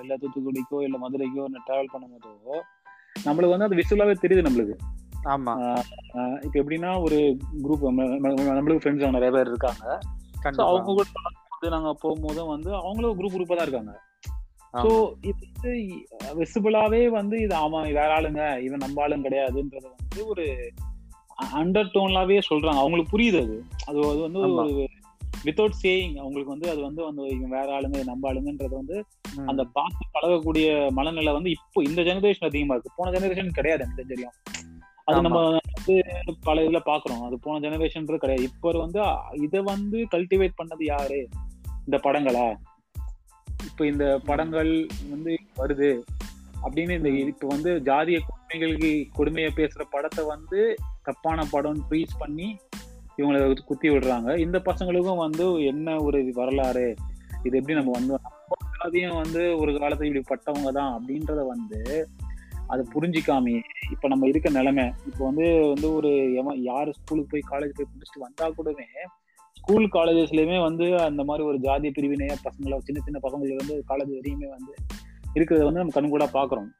[0.00, 2.58] இல்ல தூத்துக்குடிக்கோ இல்ல மதுரைக்கோ டிராவல் பண்ணும்போதோ
[3.24, 4.76] நம்மளுக்கு வந்து அது விசுவலாவே தெரியுது நம்மளுக்கு.
[5.28, 5.54] ஆமா.
[6.44, 7.18] இப்ப எப்படின்னா ஒரு
[7.64, 9.84] குரூப் நம்மளுக்கு ஃப்ரெண்ட்ஸ் நிறைய பேர் இருக்காங்க.
[10.68, 11.06] அவங்க கூட
[11.68, 13.92] நாங்க போகும்போதும் வந்து அவங்களும் குரூப் குரூப்பா தான் இருக்காங்க.
[14.74, 14.90] ஸோ
[15.22, 15.72] இது வந்து
[16.34, 20.72] விசிபிளாவே வந்து இது அவன் வேற ஆளுங்க இவன் நம்ம ஆளுங்க கிடையாதுன்றது வந்து ஒரு
[21.54, 22.78] அண்டர் டோன்லாவே சொல்றாங்க.
[22.78, 23.64] அவங்களுக்கு புரியுது அது.
[23.86, 24.62] அது அது வந்து ஆமா.
[24.62, 24.88] ஒரு
[25.44, 29.06] வித்தவுட் சேயிங் அவங்களுக்கு வந்து அது வந்து இவன் வேற ஆளுங்க நம்ம ஆளுங்கன்றது வந்து.
[29.46, 32.96] அந்த பார்த்து பழகக்கூடிய மனநிலை வந்து இப்போ இந்த ஜெனரேஷன் அதிகமா இருக்கு.
[32.96, 34.34] போன ஜெனரேஷன் கிடையாது எனக்கு தெரியும்.
[35.04, 35.22] அது ஆமா.
[35.22, 35.94] நம்ம வந்து
[36.44, 38.42] பல இதுல பாக்குறோம் அது போன ஜெனரேஷன்ன்றது கிடையாது.
[38.42, 39.00] இப்போ வந்து
[39.42, 41.28] இதை வந்து கல்டிவேட் பண்ணது யாரு?
[41.84, 42.46] இந்த படங்களா.
[43.64, 44.72] இப்போ இந்த படங்கள்
[45.10, 46.02] வந்து வருது
[46.64, 52.56] அப்படின்னு இந்த இப்போ வந்து ஜாதிய கொடுமைகளுக்கு கொடுமையை பேசுற படத்தை வந்து தப்பான படம் ட்ரீஸ் பண்ணி
[53.18, 54.38] இவங்களை குத்தி விடுறாங்க.
[54.38, 56.94] இந்த பசங்களுக்கும் வந்து என்ன ஒரு வரலாறு?
[57.42, 62.08] இது எப்படி நம்ம வந்து நம்ம ஜாதியும் வந்து ஒரு காலத்துல இப்படி பட்டவங்க தான் அப்படின்றத வந்து
[62.66, 64.92] அதை புரிஞ்சிக்காமே இப்ப நம்ம இருக்க நிலைமை.
[65.06, 68.86] இப்போ வந்து வந்து ஒரு எவன் யாரு ஸ்கூலுக்கு போய் காலேஜ் போய் முடிச்சுட்டு வந்தா கூடவே
[69.56, 74.48] ஸ்கூல் காலேஜஸ்லயுமே வந்து அந்த மாதிரி ஒரு ஜாதி பிரிவினையா பசங்களை சின்ன சின்ன பசங்களை வந்து காலேஜ் வரையுமே
[74.56, 74.72] வந்து
[75.34, 76.70] இருக்கிறத வந்து நம்ம கண்கூடா பாக்குறோம்.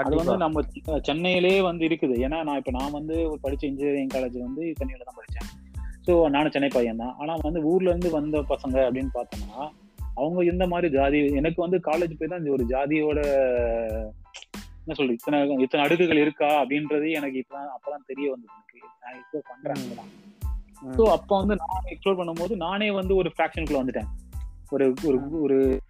[0.00, 0.62] அது வந்து நம்ம
[1.08, 2.14] சென்னையிலே வந்து இருக்குது.
[2.26, 5.48] ஏன்னா நான் இப்ப நான் வந்து ஒரு படிச்ச இன்ஜினியரிங் காலேஜ் வந்து சென்னையில தான் படிச்சேன்.
[6.06, 7.14] ஸோ நானும் சென்னை பையன் தான்.
[7.22, 9.60] ஆனா வந்து ஊர்ல இருந்து வந்த பசங்க அப்படின்னு பார்த்தோம்னா
[10.20, 13.20] அவங்க இந்த மாதிரி ஜாதி எனக்கு வந்து காலேஜ் போய் தான் இந்த ஒரு ஜாதியோட
[14.82, 18.80] என்ன சொல்றது இத்தனை இத்தனை அடுக்குகள் இருக்கா அப்படின்றது எனக்கு இப்பதான் அப்பதான் தெரிய வந்தது எனக்கு.
[19.02, 19.84] நான் இப்போ பண்றேன்.
[20.86, 24.06] ஸோ அப்போ வந்து நான் எக்ஸ்ப்ளோர் பண்ணும்போது நானே வந்து ஒரு ஃபேக்ஷனுக்குள்ள வந்துட்டேன்.
[24.70, 25.80] ஒரு ஒரு ஒரு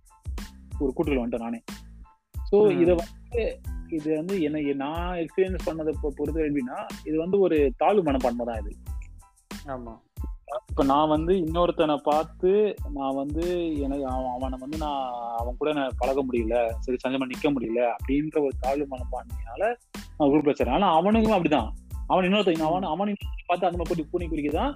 [0.79, 1.63] ஒரு கூட்டுக்குள்ள வந்துட்டேன் நானே.
[2.53, 2.81] ஸோ.
[2.81, 8.03] இதை வந்து இது வந்து என்ன நான் எக்ஸ்பீரியன்ஸ் பண்ணதை பொ- பொறுத்த எப்படின்னா இது வந்து ஒரு தாழ்வு
[8.03, 8.77] மனப்பான்மை தான் இது.
[9.67, 9.99] ஆமா.
[10.69, 15.91] இப்ப நான் வந்து இன்னொருத்தனை பார்த்து நான் வந்து எனக்கு அவன் அவனை வந்து நான் அவன் கூட நான்
[15.99, 19.75] பழக முடியல சரி சஞ்சமா நிக்க முடியல அப்படின்ற ஒரு தாழ்வு மனப்பான்மையால
[20.19, 21.69] நான் குரூப்ல சேர்றேன் ஆனா அவனுக்கும் அப்படிதான்.
[22.11, 23.11] அவன் இன்னொருத்தன் அவன் அவன்
[23.47, 24.73] பார்த்து அந்த மாதிரி பூனி குறிக்கு தான்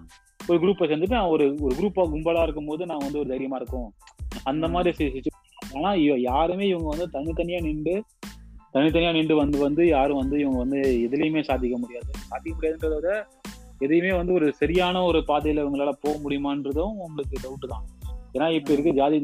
[0.47, 3.89] ஒரு குரூப்பை சேர்ந்துட்டு நான் ஒரு ஒரு குரூப்பா கும்பலா இருக்கும்போது நான் வந்து ஒரு தைரியமா இருக்கும்.
[4.45, 5.23] அந்த மாதிரி.
[5.75, 5.91] ஆனா
[6.31, 7.95] யாருமே இவங்க வந்து தனித்தனியா நின்று
[8.75, 12.11] தனித்தனியா நின்று வந்து வந்து யாரும் வந்து இவங்க வந்து எதுலையுமே சாதிக்க முடியாது.
[12.31, 13.11] சாதிக்க முடியாதுன்றத விட
[13.79, 17.85] எதையுமே வந்து ஒரு சரியான ஒரு பாதையில இவங்களால போக முடியுமான்றதும் உங்களுக்கு டவுட் தான்.
[18.33, 19.17] ஏன்னா இப்ப இருக்க ஜாதி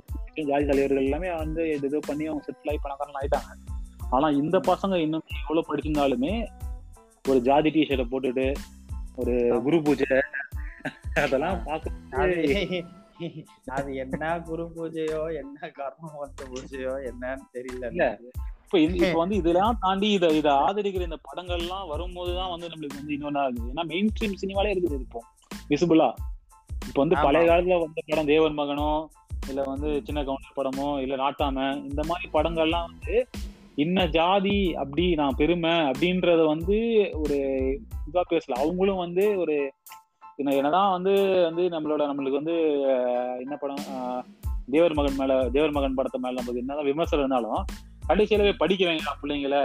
[0.47, 3.51] ஜாதி தலைவர்கள் எல்லாமே வந்து ஏதோ பண்ணி அவங்க செட்டில் ஆகி பணக்காரன் ஆயிட்டாங்க
[4.11, 6.33] ஆனா இந்த பசங்க இன்னும் எவ்வளவு படிச்சிருந்தாலுமே
[7.25, 8.47] ஒரு ஜாதி டிஷர்ட்டை போட்டுட்டு
[9.17, 10.07] ஒரு குரு பூஜை.
[11.23, 12.21] அதெல்லாம் அது பார்க்க
[13.73, 17.85] அது என்ன குரு பூஜையோ என்ன கர்ம வந்த பூஜையோ என்னன்னு தெரியல.
[18.65, 23.15] இப்ப இந்த இப்ப வந்து இதெல்லாம் தாண்டி இத இத ஆதரிக்கிற இந்த படங்கள்லாம் வரும்போதுதான் வந்து நம்மளுக்கு வந்து
[23.17, 25.23] இன்னொன்னா ஆகுது ஏன்னா மெயின் ஸ்ட்ரீம் சினிமாலே இருக்குது இது இப்போ.
[25.71, 26.09] விசிபிளா
[26.83, 27.17] இப்ப வந்து.
[27.25, 28.91] பழைய காலத்துல வந்த படம் தேவன் மகனோ
[29.49, 33.15] இல்ல வந்து சின்ன கவுண்டர் படமோ இல்ல நாட்டாம இந்த மாதிரி படங்கள்லாம் வந்து
[33.81, 36.77] இன்ன ஜாதி அப்படி நான் பெருமை அப்படின்றத வந்து
[37.15, 37.37] ஒரு
[38.09, 38.57] இதா பேசல.
[38.57, 39.57] அவங்களும் வந்து ஒரு
[40.37, 41.13] என்ன- என்னதான் வந்து
[41.45, 42.55] வந்து நம்மளோட நம்மளுக்கு வந்து
[43.39, 43.85] என்ன படம்
[44.67, 47.63] தேவர் மகன் மேல தேவர் மகன் படத்தை மேல நமக்கு என்னதான் விமர்சனம் இருந்தாலும்
[48.09, 49.57] கடைசியில போய் படிக்கிறாங்க பிள்ளைங்கள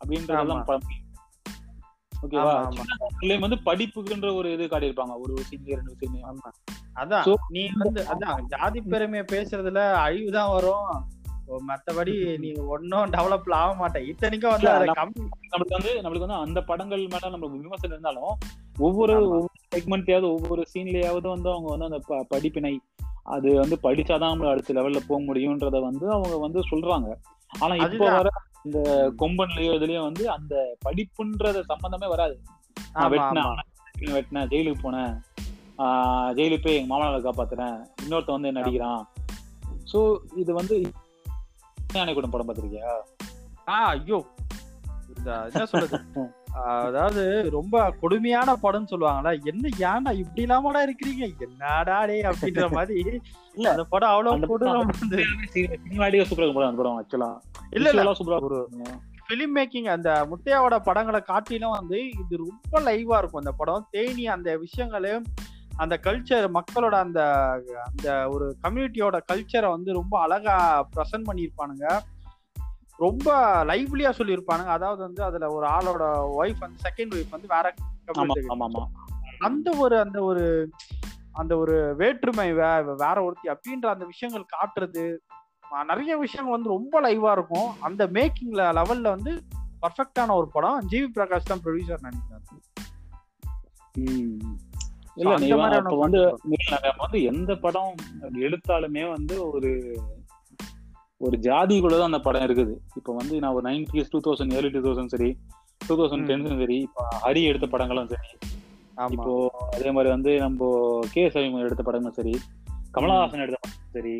[0.00, 0.64] அப்படின்றதெல்லாம்
[2.22, 2.52] ஓகேவா
[3.16, 5.14] பிள்ளைங்க வந்து படிப்புக்குன்ற ஒரு இது காட்டியிருப்பாங்க.
[5.18, 6.50] ஒரு சீனியர் ரெண்டு ஆமா.
[6.96, 7.24] அதான்.
[7.48, 10.88] நீ வந்து அதான் ஜாதி பெருமையை பேசுறதுல அழிவு தான் வரும்.
[11.66, 14.68] மத்தபடி நீ ஒன்னும் டெவலப்ல ஆக மாட்டேன் இத்தனைக்கும் வந்து
[15.50, 18.32] நம்மளுக்கு வந்து நம்மளுக்கு வந்து அந்த படங்கள் மேல நம்மளுக்கு விமர்சனம் இருந்தாலும்
[18.78, 19.14] ஒவ்வொரு.
[19.22, 22.80] ஒவ்வொரு செக்மெண்ட்லயாவது ஒவ்வொரு சீன்லயாவது வந்து அவங்க வந்து அந்த படிப்பினை
[23.22, 27.08] அது வந்து படிச்சாதான் நம்ம அடுத்த லெவல்ல போக முடியும்ன்றத வந்து அவங்க வந்து சொல்றாங்க.
[27.52, 28.10] ஆனா இப்போ.
[28.10, 28.30] வர
[28.64, 28.78] இந்த
[29.18, 32.36] கொம்பன்லயோ இதுலயும் வந்து அந்த படிப்புன்றத சம்பந்தமே வராது.
[32.92, 33.58] நான் வெட்டினேன்
[34.10, 35.12] வெட்டினேன் ஜெயிலுக்கு போனேன்.
[35.78, 39.02] ஆஹ் ஜெயிலுக்கு போய் எங்க மாமனாரை காப்பாத்துறேன் இன்னொருத்தன் வந்து என்ன அடிக்கிறான்
[39.92, 40.76] சோ இது வந்து
[41.94, 42.90] படம் பார்த்திருக்கியா
[43.68, 44.18] ஆ ஐயோ.
[45.12, 45.98] இந்த என்ன சொல்றது?
[46.84, 49.32] அதாவது ரொம்ப கொடுமையான படம்னு சொல்லுவாங்கல்ல.
[49.44, 51.24] என்ன ஏன்டா இப்படி இல்லாமடா இருக்கிறீங்க?
[51.40, 53.00] என்னடா டே அப்படின்ற மாதிரி.
[53.56, 54.92] இல்ல, அந்த படம் அவ்வளவு கொடூரம்
[55.54, 57.30] சினிமாடியே சூப்பரா படம் அந்த படம் ஆக்சுவலா
[57.70, 58.14] இல்ல இல்ல.
[58.14, 58.60] சூப்பரா ஒரு
[59.28, 63.42] பிலிம் மேக்கிங் அந்த முத்தையாவோட படங்களை காட்டிலும் வந்து இது ரொம்ப லைவா இருக்கும்.
[63.44, 65.26] அந்த படம் தேனி அந்த விஷயங்களையும்
[65.76, 67.20] அந்த கல்ச்சர் மக்களோட அந்த
[67.84, 71.86] அந்த ஒரு கம்யூனிட்டியோட கல்ச்சரை வந்து ரொம்ப அழகா ப்ரெசென்ட் பண்ணியிருப்பானுங்க.
[72.96, 73.34] ரொம்ப
[73.64, 74.72] லைவ்லியா சொல்லியிருப்பானுங்க.
[74.76, 76.02] அதாவது வந்து அதுல ஒரு ஆளோட
[76.40, 77.74] ஒய்ஃப் வந்து செகண்ட் ஒய்ஃப் வந்து வேற
[79.38, 80.70] அந்த ஒரு அந்த ஒரு
[81.32, 85.04] அந்த ஒரு வேற்றுமை வேற ஒருத்தி அப்படின்ற அந்த விஷயங்கள் காட்டுறது
[85.86, 87.68] நிறைய விஷயங்கள் வந்து ரொம்ப லைவா இருக்கும்.
[87.80, 89.32] அந்த மேக்கிங்ல லெவல்ல வந்து
[89.82, 90.88] பர்ஃபெக்டான ஒரு படம்.
[90.90, 92.44] ஜிவி பிரகாஷ் தான் ப்ரொடியூசர் நினைக்கிறேன்.
[95.16, 95.32] இல்ல
[95.78, 96.20] அப்ப வந்து
[97.02, 97.92] வந்து எந்த படம்
[98.46, 99.70] எடுத்தாலுமே வந்து ஒரு
[101.20, 102.74] ஒரு ஜாதிக்குள்ளதான் அந்த படம் இருக்குது.
[102.98, 105.30] இப்ப வந்து நான் ஒரு nineties two thousand early two thousand சரி
[105.80, 108.28] டூ தௌசண்ட் டென்ஸும் சரி இப்போ ஹரி எடுத்த படங்களும் சரி
[109.16, 109.32] இப்போ
[109.76, 110.68] அதே மாதிரி வந்து நம்ம
[111.14, 112.34] கே சவிமன் எடுத்த படங்களும் சரி
[112.94, 114.16] கமலஹாசன் எடுத்த படமும் சரி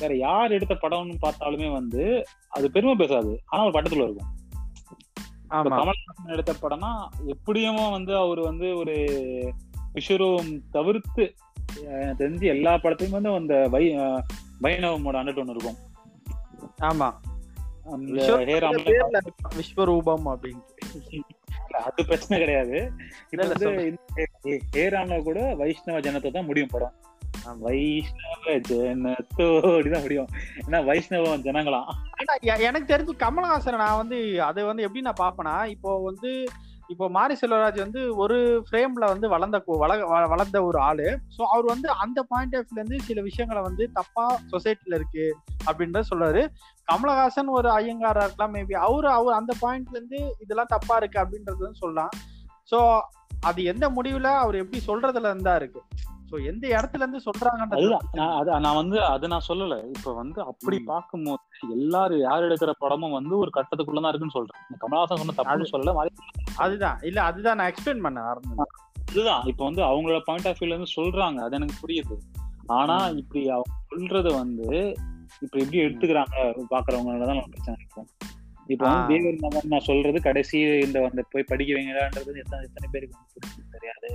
[0.00, 2.02] வேற யார் எடுத்த படம்னு பார்த்தாலுமே வந்து
[2.56, 3.32] அது பெருமை பேசாது.
[3.50, 4.30] ஆனா ஒரு பட்டத்துல இருக்கும்.
[5.50, 8.94] கமல்ஹாசன் எடுத்த படம்னா எப்படியும் வந்து அவர் வந்து ஒரு
[9.94, 11.34] விஸ்வரூபம் தவிர்த்து
[11.90, 13.98] தெரிஞ்சு எல்லா படத்தையும் வந்து அந்த வை
[14.62, 15.76] வைணவமோட அண்டட் ஒன்று இருக்கும்.
[16.80, 17.12] ஆமா.
[17.84, 18.42] அந்த
[19.56, 21.20] விஸ்வரூபம் அப்படின்ட்டு.
[21.70, 22.76] அது பிரச்சனை கிடையாது.
[22.76, 23.86] இப்ப இல்ல, வந்து சொல்லு.
[23.86, 24.26] இந்த
[24.70, 26.92] ஹே ராம்ல கூட வைஷ்ணவ ஜனத்தை தான் முடியும் படம்.
[27.54, 30.26] வைஷ்ணவ ஜனத்தோடி தான் முடியும்.
[30.66, 31.88] ஏன்னா வைஷ்ணவ ஜனங்களாம்.
[32.42, 36.46] எ- எனக்கு தெரிஞ்சு கமலஹாசன் நான் வந்து அது வந்து எப்படி நான் பாப்பேனா இப்போ வந்து
[36.88, 41.20] இப்போ மாரி செல்வராஜ் வந்து ஒரு ஃப்ரேம்ல வந்து வளர்ந்த வள வ- வளர்ந்த ஒரு ஆளு.
[41.38, 46.48] ஸோ அவர் வந்து அந்த பாயிண்ட் ஆஃப் இருந்து சில விஷயங்களை வந்து தப்பா சொசைட்டில இருக்கு அப்படின்றத சொல்றாரு.
[46.92, 52.10] கமலஹாசன் ஒரு ஐயங்காரா இருக்கலாம் மேபி அவரு அவர் அந்த பாயிண்ட்ல இருந்து இதெல்லாம் தப்பா இருக்கு அப்படின்றது சொல்லலாம்.
[52.70, 53.00] ஸோ
[53.40, 55.82] அது எந்த முடிவுல அவர் எப்படி சொல்றதுல இருந்தா இருக்கு.
[56.30, 57.96] ஸோ எந்த இடத்துல இருந்து சொல்றாங்கன்றது
[58.38, 59.76] அது நான் வந்து அதை நான் சொல்லல.
[59.96, 60.78] இப்ப வந்து அப்படி.
[60.84, 64.60] பார்க்கும்போது எல்லாரும் யார் எடுக்கிற படமும் வந்து ஒரு கட்டத்துக்குள்ளதான் இருக்குன்னு சொல்றேன்.
[64.80, 66.06] கமலஹாசன் சொன்ன தப்புன்னு சொல்லல
[66.56, 66.98] அதுதான்.
[67.02, 68.72] இல்ல அதுதான் நான் எக்ஸ்பிளைன் பண்ண ஆரம்பிச்சேன்.
[69.10, 69.44] இதுதான்.
[69.46, 71.38] இப்ப வந்து அவங்களோட பாயிண்ட் ஆஃப் வியூல இருந்து சொல்றாங்க.
[71.40, 72.16] அது எனக்கு புரியுது.
[72.66, 73.08] ஆனா.
[73.14, 74.68] இப்படி அவங்க சொல்றத வந்து
[75.40, 76.36] இப்ப எப்படி எடுத்துக்கிறாங்க
[76.70, 78.08] பாக்குறவங்கதான் நம்ம பிரச்சனை இருக்கும்.
[78.66, 79.16] இப்ப வந்து.
[79.40, 83.16] தேவர் நான் சொல்றது கடைசி இந்த வந்து போய் படிக்க வைங்களான்றது எத்தனை எத்தனை பேருக்கு
[83.70, 84.08] தெரியாது.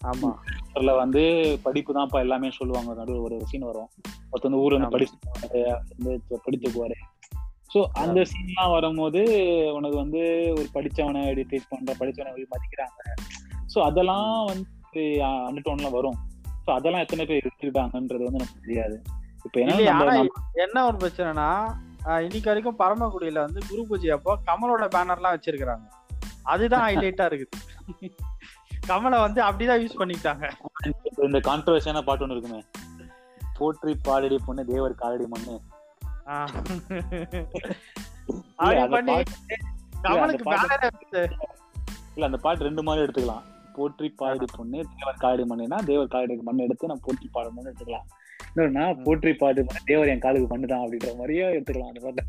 [0.00, 0.30] ஆமா.
[0.74, 1.22] அதுல வந்து
[1.64, 2.90] படிப்பு தான்ப்பா எல்லாமே சொல்லுவாங்க.
[3.00, 3.90] நடுவில் ஒரு சீன் வரும்.
[4.30, 4.94] ஒருத்தர் வந்து ஊர்ல இருந்து.
[4.94, 5.16] படிச்சு
[5.94, 6.96] வந்து படிச்சுக்குவாரு
[7.72, 9.20] சோ அந்த சீன்லாம் வரும்போது
[9.76, 10.20] உனக்கு வந்து
[10.58, 13.00] ஒரு படிச்சவனை எப்படி ட்ரீட் பண்ற படிச்சவனை மதிக்கிறாங்க.
[13.72, 15.02] சோ அதெல்லாம் வந்து
[15.48, 16.18] அண்டர்டோன்லாம் வரும்.
[16.66, 18.96] சோ அதெல்லாம் எத்தனை பேர் எடுத்துக்கிட்டாங்கன்றது வந்து நமக்கு தெரியாது.
[19.46, 20.14] இப்ப என்ன
[20.64, 21.48] என்ன ஒரு பிரச்சனைனா
[22.26, 25.86] இன்னைக்கு வரைக்கும் பரமக்குடியில வந்து குரு பூஜை அப்போ கமலோட பேனர்லாம் வச்சிருக்காங்க
[26.52, 27.52] அதுதான் ஹைலைட்டா இருக்குது.
[28.88, 30.50] கமலை வந்து அப்படிதான் யூஸ் பண்ணிக்கிட்டாங்க.
[31.22, 32.64] இந்த கான்ட்ரவர்சியான பாட்டு ஒண்ணு இருக்குமே.
[33.58, 35.60] போற்றி பாலடி பொண்ணு தேவர் காலடி மண்ணு.
[38.58, 39.24] இல்ல, அந்த பாட்டு-
[42.14, 43.42] பாட்டு- பாட்டு ரெண்டு மாதிரி எடுத்துக்கலாம்.
[43.74, 48.06] போற்றி பாலடி பொண்ணு தேவர் காலடி மண்ணுனா தேவர் காலடி மண் எடுத்து நான் போற்றி பாடணும்னு எடுத்துக்கலாம்.
[48.56, 52.24] இன்னொன்னா போற்றி பாடு மண்ணு தேவர் என் காலுக்கு பண்ணுதான் அப்படின்ற மாதிரியே எடுத்துக்கலாம் அந்த பாட்டை.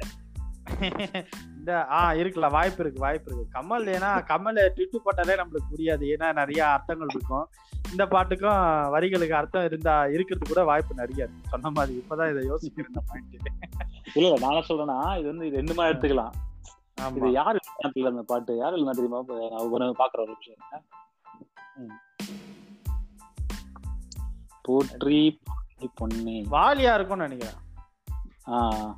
[1.67, 3.59] இந்த ஆ இருக்கலாம் வாய்ப்பு இருக்கு வாய்ப்பு இருக்கு.
[3.59, 6.05] கமல் ஏன்னா கமல் ட்விட்டு போட்டாலே நம்மளுக்கு புரியாது.
[6.13, 7.49] ஏன்னா நிறைய அர்த்தங்கள் இருக்கும்.
[7.91, 8.61] இந்த பாட்டுக்கும்
[8.93, 11.49] வரிகளுக்கு அர்த்தம் இருந்தா இருக்கிறது கூட வாய்ப்பு நிறைய இருக்கு.
[11.49, 13.35] சொன்ன மாதிரி இப்பதான் இதை யோசிக்கிறேன் இந்த பாயிண்ட்
[14.13, 16.33] இல்ல இல்ல நான் சொல்றேன்னா இது வந்து இது ரெண்டு மாதிரி எடுத்துக்கலாம்.
[17.15, 18.57] இது யாரு எழுதினாத்துல அந்த பாட்டு?
[18.57, 19.19] யாரு எழுதினா தெரியுமா?
[19.23, 20.63] பாக்குற ஒரு விஷயம்.
[24.61, 25.39] போற்றி
[25.81, 27.59] பொண்ணே வாலியா இருக்கும்னு நினைக்கிறேன்.
[28.45, 28.95] ஆஹ்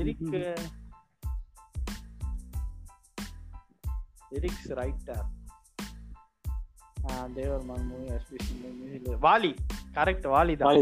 [0.00, 0.24] Eric
[4.38, 5.26] எரிக்ஸ் writer
[7.36, 9.50] Thevar Magan movie especially Vaali.
[9.96, 10.78] Correct Vaali தான்.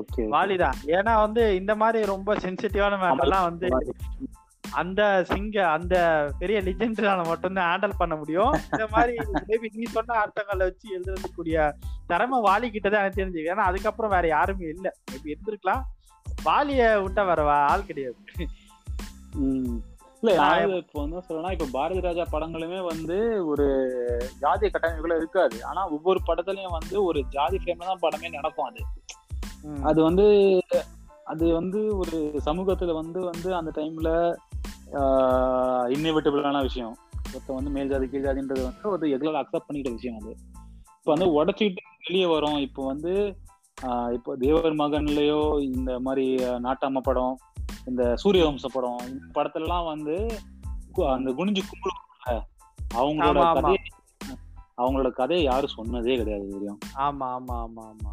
[0.00, 0.76] ஓகே வாலி தான்.
[0.96, 3.68] ஏன்னா வந்து இந்த மாதிரி ரொம்ப சென்சிட்டிவான மேட்டர்லாம் வந்து
[4.80, 5.94] அந்த சிங்க அந்த
[6.40, 8.52] பெரிய லிஜெண்ட்னால மட்டும்தான் ஹேண்டில் பண்ண முடியும்.
[8.70, 9.14] இந்த மாதிரி
[9.48, 11.56] மேபி நீ சொன்ன அர்த்தங்களை வச்சு எழுதுறதுக்கூடிய
[12.10, 14.88] திறமை வாலி கிட்ட தான் எனக்கு தெரிஞ்சு ஏன்னா அதுக்கப்புறம் வேற யாருமே இல்ல.
[15.10, 15.82] மேபி இருந்திருக்கலாம்.
[16.42, 18.18] வாலிய விட்டா வேற வா- ஆள் கிடையாது.
[20.22, 20.32] இல்ல
[20.76, 23.64] இப்போ வந்து சொல்லலாம் இப்ப பாரதி ராஜா படங்களுமே வந்து ஒரு
[24.38, 25.56] ஜாதி கட்டமைப்புல இருக்காது.
[25.64, 28.82] ஆனா ஒவ்வொரு படத்துலயும் வந்து ஒரு ஜாதி ஃப்ரேம்ல தான் படமே நடக்கும் அது.
[29.82, 30.26] அது வந்து
[31.26, 34.08] அது வந்து ஒரு சமூகத்துல வந்து வந்து அந்த டைம்ல
[35.92, 36.94] இன்னிவிட்டபிளான விஷயம்.
[37.26, 40.32] ஒருத்தன் வந்து மேல் ஜாதி கீழ் ஜாதின்றது வந்து ஒரு எங்களால் அக்செப்ட் பண்ணிக்கிட்ட விஷயம் அது.
[40.96, 42.58] இப்போ வந்து உடச்சிட்டு வெளியே வரோம்.
[42.60, 43.12] இப்போ வந்து
[44.12, 46.24] இப்போ தேவர் மகன்லயோ இந்த மாதிரி
[46.58, 47.34] நாட்டாம படம்
[47.86, 50.16] இந்த சூரிய வம்ச படம் இந்த படத்துலலாம் வந்து
[51.12, 52.30] அந்த குனிஞ்சு கும்பிடுவாங்க
[52.94, 53.38] அவங்களோட.
[53.58, 53.80] கதையை
[54.78, 58.10] அவங்களோட கதையை யாரும் சொன்னதே கிடையாது இது வரையும் ஆமா ஆமா ஆமா ஆமா.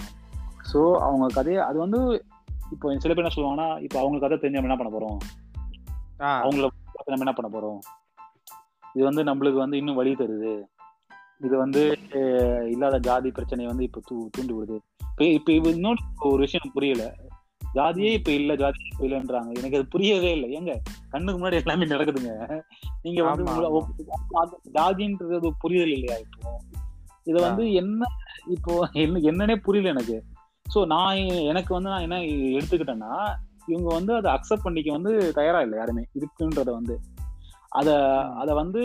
[0.71, 1.99] ஸோ அவங்க கதையை அது வந்து
[2.71, 5.19] இப்போ சில பேர் என்ன சொல்லுவாங்கன்னா இப்போ அவங்க கதை தெரிஞ்சு என்ன பண்ண போறோம்?
[6.41, 6.65] அவங்கள
[7.07, 7.79] நம்ம என்ன பண்ண போறோம்?
[8.95, 10.53] இது வந்து நம்மளுக்கு வந்து இன்னும் வழி தருது.
[11.41, 11.81] இது வந்து
[12.69, 14.77] இல்லாத ஜாதி பிரச்சனையை வந்து இப்போ தூ தூண்டி விடுது.
[15.37, 17.03] இப்போ இப்போ இன்னொரு ஒரு விஷயம் புரியல.
[17.75, 19.49] ஜாதியே இப்ப இல்ல ஜாதி இப்ப இல்லைன்றாங்க.
[19.57, 20.47] எனக்கு அது புரியவே இல்லை.
[20.53, 20.73] ஏங்க?
[21.09, 22.31] கண்ணுக்கு முன்னாடி எல்லாமே நடக்குதுங்க.
[23.01, 23.45] நீங்க வந்து
[24.71, 26.51] ஜாதின்றது புரியல இல்லையா இப்போ?
[27.23, 28.03] இது வந்து என்ன
[28.47, 30.17] இப்போ என்ன என்னன்னே புரியல எனக்கு.
[30.75, 31.17] சோ நான்
[31.51, 32.17] எனக்கு வந்து நான் என்ன
[32.57, 33.13] எடுத்துக்கிட்டேன்னா
[33.65, 36.03] இவங்க வந்து அதை அக்செப்ட் பண்ணிக்க வந்து தயாரா இல்லை யாருமே.
[36.19, 36.95] இருக்குன்றத வந்து.
[37.69, 37.89] அத
[38.33, 38.81] அத வந்து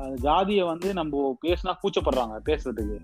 [0.00, 2.98] ஜாதிய வந்து நம்ம பேசினா கூச்சப்படுறாங்க பேசுறதுக்கு.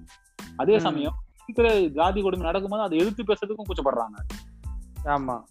[0.57, 0.79] அதே.
[0.79, 4.19] சமயம் இருக்கிற ஜாதி கொடுமை நடக்கும்போது அதை எதிர்த்து பேசுறதுக்கும் கூச்சப்படுறாங்க.
[5.05, 5.43] ஆமா.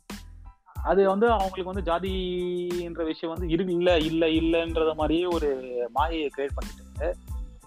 [0.84, 6.56] அது வந்து அவங்களுக்கு வந்து ஜாதின்ற விஷயம் வந்து இரு இல்ல இல்ல இல்லன்றத மாதிரியே ஒரு மாயையை கிரியேட்
[6.56, 7.18] பண்ணிட்டு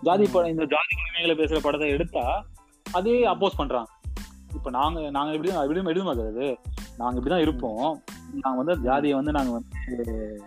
[0.01, 2.45] ஜாதி படம் இந்த ஜாதி உரிமைகளை பேசுற படத்தை எடுத்தா
[2.93, 3.91] அதே அப்போஸ் பண்றாங்க.
[4.55, 6.57] இப்ப நாங்க நாங்க எப்படி எப்படி எடுமாக்குறது
[6.97, 8.03] நாங்க இப்படிதான் இருப்போம்.
[8.43, 10.43] நாங்க வந்து ஜாதியை வந்து நாங்க வந்து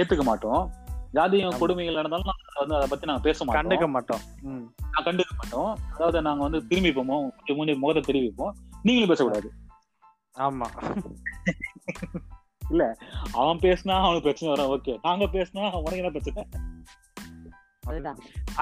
[0.00, 0.70] ஏத்துக்க மாட்டோம்.
[1.12, 1.58] ஜாதிய ஆமா.
[1.58, 3.60] கொடுமைகள் நடந்தாலும் நாங்க வந்து அதை பத்தி நாங்க பேச மாட்டோம்.
[3.60, 4.22] கண்டுக்க மாட்டோம்.
[4.92, 5.70] நான் கண்டுக்க மாட்டோம்.
[5.94, 7.16] அதாவது நாங்க வந்து திரும்பிப்போமோ
[7.56, 8.52] மூஞ்சி முகத்தை திரும்பிப்போம்.
[8.82, 9.50] நீங்களும் பேசக்கூடாது.
[10.38, 10.66] ஆமா.
[13.32, 14.70] அவன் பேசினா அவனுக்கு பிரச்சனை வரும்.
[14.74, 14.94] ஓகே.
[15.02, 16.42] நாங்க பேசினா உனக்கு என்ன பிரச்சனை?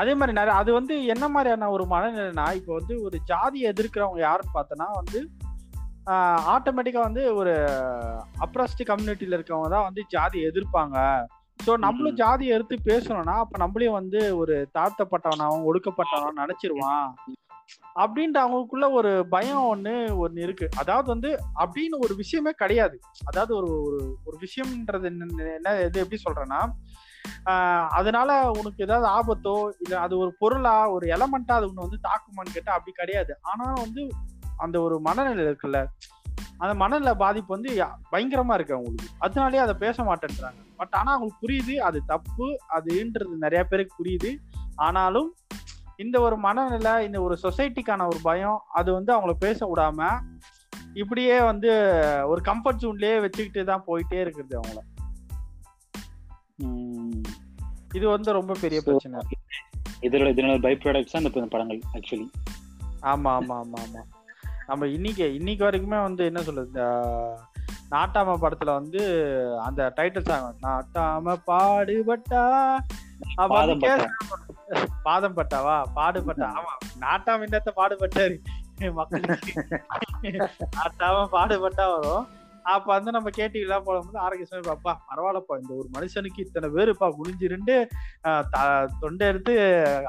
[0.00, 4.56] அதே மாதிரி நிறைய அது வந்து என்ன மாதிரியான ஒரு மனநிலைனா இப்போ வந்து ஒரு ஜாதியை எதிர்க்கிறவங்க யாருன்னு
[4.56, 5.20] பார்த்தோன்னா வந்து
[6.54, 7.54] ஆட்டோமேட்டிக்கா வந்து ஒரு
[8.44, 10.96] அப்ரஸ்ட் கம்யூனிட்டியில இருக்கவங்க தான் வந்து ஜாதி எதிர்ப்பாங்க.
[11.60, 17.08] ஸோ நம்மளும் ஜாதியை எடுத்து பேசணும்னா அப்ப நம்மளையும் வந்து ஒரு தாழ்த்தப்பட்டவனாவும் ஒடுக்கப்பட்டவனாவும் நினைச்சிருவான்.
[17.96, 20.66] அப்படின்ட்டு அவங்களுக்குள்ள ஒரு பயம் ஒண்ணு ஒண்ணு இருக்கு.
[20.78, 22.96] அதாவது வந்து அப்படின்னு ஒரு விஷயமே கிடையாது.
[23.26, 26.60] அதாவது ஒரு ஒரு ஒரு விஷயம்ன்றது என்ன என்ன இது எப்படி சொல்றேன்னா
[27.92, 32.72] அதனால உனக்கு ஏதாவது ஆபத்தோ இல்ல அது ஒரு பொருளா ஒரு எலமெண்டா அது ஒண்ணு வந்து தாக்குமான்னு கேட்டா
[32.72, 33.34] அப்படி கிடையாது.
[33.42, 34.02] ஆனா வந்து
[34.58, 35.80] அந்த ஒரு மனநிலை இருக்குல்ல
[36.60, 37.70] அந்த மனநிலை பாதிப்பு வந்து
[38.12, 39.10] பயங்கரமா இருக்கு அவங்களுக்கு.
[39.18, 40.60] அதனாலேயே அதை பேச மாட்டேன்றாங்க.
[40.76, 44.30] பட் ஆனா அவங்களுக்கு புரியுது அது தப்பு அதுன்றது நிறைய பேருக்கு புரியுது.
[44.76, 45.28] ஆனாலும்
[45.96, 50.08] இந்த ஒரு மனநிலை இந்த ஒரு சொசைட்டிக்கான ஒரு பயம் அது வந்து அவங்கள பேச விடாம
[50.94, 51.70] இப்படியே வந்து
[52.26, 54.78] ஒரு கம்ஃபர்ட் ஜோன்லயே வச்சுக்கிட்டு தான் போயிட்டே இருக்குது அவங்கள.
[57.94, 59.20] இது வந்து ரொம்ப பெரிய பிரச்சனை.
[60.00, 62.26] இதோட இதனோட பை ப்ராடக்ட்ஸ் இந்த படங்கள் ஆக்சுவலி
[63.02, 64.02] ஆமா ஆமா ஆமா ஆமா.
[64.66, 66.84] நம்ம இன்னைக்கு இன்னைக்கு வரைக்குமே வந்து என்ன சொல்றது
[67.90, 69.00] நாட்டாம படத்துல வந்து
[69.64, 72.42] அந்த டைட்டில் சாங் நாட்டாம பாடுபட்டா?
[75.04, 75.76] பாதம் பட்டாவா?
[75.96, 76.48] பாடுபட்டா.
[76.56, 76.72] ஆமா.
[77.02, 78.36] நாட்டாம என்னத்த பாடுபட்டாரு
[78.96, 79.52] மக்களுக்கு
[80.76, 82.24] நாட்டாம பாடுபட்டா வரும்.
[82.64, 87.76] அப்ப வந்து நம்ம கேட்டீங்களா போடும்போது ஆரோக்கிய பாப்பா பரவாயில்லப்பா இந்த ஒரு மனுஷனுக்கு இத்தனை பேருப்பா குனிஞ்சிருந்து
[88.24, 88.64] ஆஹ் த-
[89.00, 89.54] தொண்டை எடுத்து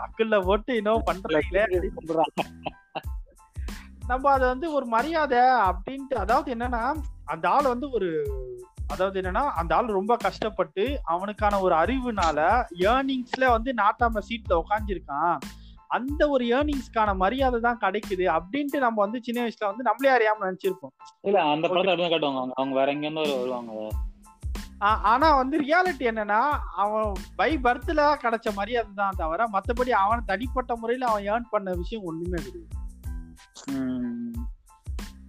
[0.06, 1.66] அக்குள்ள போட்டு இன்னும் பண்றீங்களே
[4.10, 6.82] நம்ம அதை வந்து ஒரு மரியாதை அப்படின்ட்டு அதாவது என்னன்னா
[7.28, 8.10] அந்த ஆள் வந்து ஒரு
[8.88, 12.40] அதாவது என்னன்னா அந்த ஆள் ரொம்ப கஷ்டப்பட்டு அவனுக்கான ஒரு அறிவுனால
[12.80, 15.38] ஏர்னிங்ஸ்ல வந்து நாட்டாம சீட்ல உக்காந்துருக்கான்.
[15.88, 20.94] அந்த ஒரு ஏர்னிங்ஸ்க்கான மரியாதை தான் கிடைக்குது அப்படின்ட்டு நம்ம வந்து சின்ன வயசுல வந்து நம்மளே அறியாம நினைச்சிருப்போம்.
[21.22, 22.52] இல்ல அந்த படத்தை காட்டுவாங்க.
[22.54, 23.90] அவங்க வேற எங்க இருந்து வருவாங்க.
[25.12, 26.42] ஆனா வந்து ரியாலிட்டி என்னன்னா
[26.76, 32.04] அவன் பை பர்த்ல கிடைச்ச மரியாதை தான் தவிர மத்தபடி அவன் தனிப்பட்ட முறையில அவன் ஏர்ன் பண்ண விஷயம்
[32.04, 32.76] ஒண்ணுமே கிடையாது.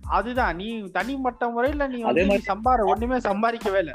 [0.08, 0.56] அதுதான்.
[0.56, 3.92] நீ தனிப்பட்ட முறையில நீ அதே வந்து மாதிரி- சம்பார ஒண்ணுமே சம்பாதிக்கவே இல்லை.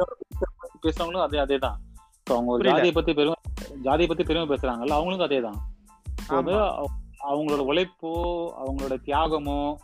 [0.83, 1.79] பேசுறவங்களும் அதே அதே தான்
[2.25, 2.73] அவங்க ஒரு புரியல.
[2.73, 3.35] ஜாதியை பத்தி பெருமை
[3.83, 5.67] ஜாதியை பத்தி பெருமை பேசுறாங்கல்ல அவங்களுக்கும் அதே தான்
[7.29, 8.11] அவங்களோட உழைப்போ
[8.59, 9.75] அவங்களோட தியாகமோ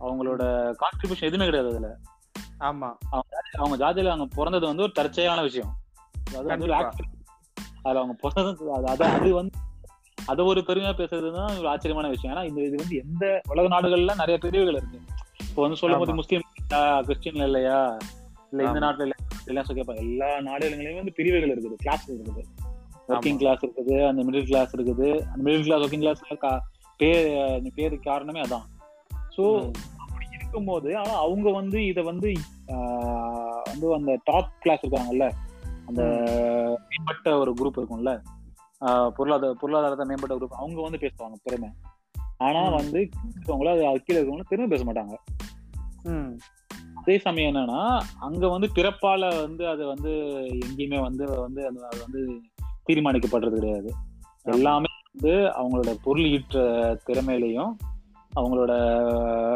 [0.00, 0.42] அவங்களோட
[0.74, 1.96] கான்ட்ரிபியூஷன் எதுவுமே கிடையாது அதுல.
[2.60, 2.94] ஆமா.
[3.52, 5.76] அவங்க ஜாதியில அவங்க பிறந்தது வந்து ஒரு தற்செயலான விஷயம்.
[6.30, 7.02] accident.
[7.82, 9.58] அதுல அவங்க பிறந்தது அது- அது அது வந்து
[10.26, 12.36] அதை ஒரு பெருமையா பேசுறது தான் ஒரு ஆச்சரியமான விஷயம்.
[12.36, 15.00] ஏன்னா இது இது வந்து எந்த உலக நாடுகள்ல நிறைய பிரிவுகள் இருக்கு.
[15.40, 16.14] இப்போ வந்து சொல்லும் போது.
[16.14, 17.78] முஸ்லீம் இல்லையா கிறிஸ்டின் இல்லையா
[18.52, 18.80] இல்ல இந்த.
[18.80, 19.16] நாட்டுல இல்ல
[19.50, 22.42] எல்லாம் கேட்பாங்க எல்லா நாடுகளிலும் வந்து பிரிவுகள் இருக்குது கிளாஸ் இருக்குது
[23.08, 23.38] ஒர்க்கிங்.
[23.38, 26.24] கிளாஸ் இருக்குது அந்த மிடில் கிளாஸ் இருக்குது அந்த மிடில் கிளாஸ் ஒர்க்கிங் கிளாஸ்
[27.00, 27.28] பேர்
[27.76, 28.66] பேருக்கு காரணமே அதான்
[29.36, 29.44] ஸோ.
[30.36, 32.28] இருக்கும்போது ஆனா அவங்க வந்து இத வந்து
[32.72, 35.26] ஆஹ், வந்து அந்த டாப் கிளாஸ் இருக்காங்கல்ல
[35.88, 36.02] அந்த
[36.88, 38.12] மேம்பட்ட ஒரு குரூப் இருக்கும்ல
[39.16, 41.70] பொருளாதார பொருளாதாரத்தை மேம்பட்ட குரூப் அவங்க வந்து பேசுவாங்க பெருமை
[42.38, 42.68] ஆனா.
[42.68, 43.08] வந்து
[43.44, 45.14] இருக்கவங்கள அது கீழே இருக்கவங்கள பெருமை பேச மாட்டாங்க.
[46.94, 50.10] அதே சமயம் என்னன்னா அங்க வந்து பிறப்பால வந்து அது வந்து
[50.66, 52.40] எங்கேயுமே வந்து வந்து அது வந்து
[52.88, 53.92] தீர்மானிக்கப்படுறது கிடையாது.
[54.42, 57.76] எல்லாமே வந்து அவங்களோட பொருள் ஈற்ற திறமையிலையும்
[58.36, 58.72] அவங்களோட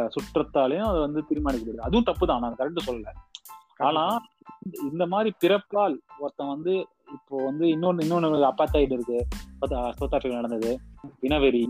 [0.09, 1.77] சுற்றத்தாலையும் அது வந்து தீர்மானிக்கப்படுது.
[1.77, 2.41] அதுவும் தப்பு தான்.
[2.41, 3.09] நான் கரெக்ட் சொல்லல.
[3.79, 4.21] ஆனா
[4.83, 9.27] இந்த- மாதிரி பிறப்பால் ஒருத்தன் வந்து இப்போ வந்து இன்னொன்னு இன்னொன்னு அப்பாத்தாய்டு இருக்கு.
[9.59, 10.81] சவுத் ஆப்பிரிக்கா நடந்தது.
[11.23, 11.67] இனவெறி.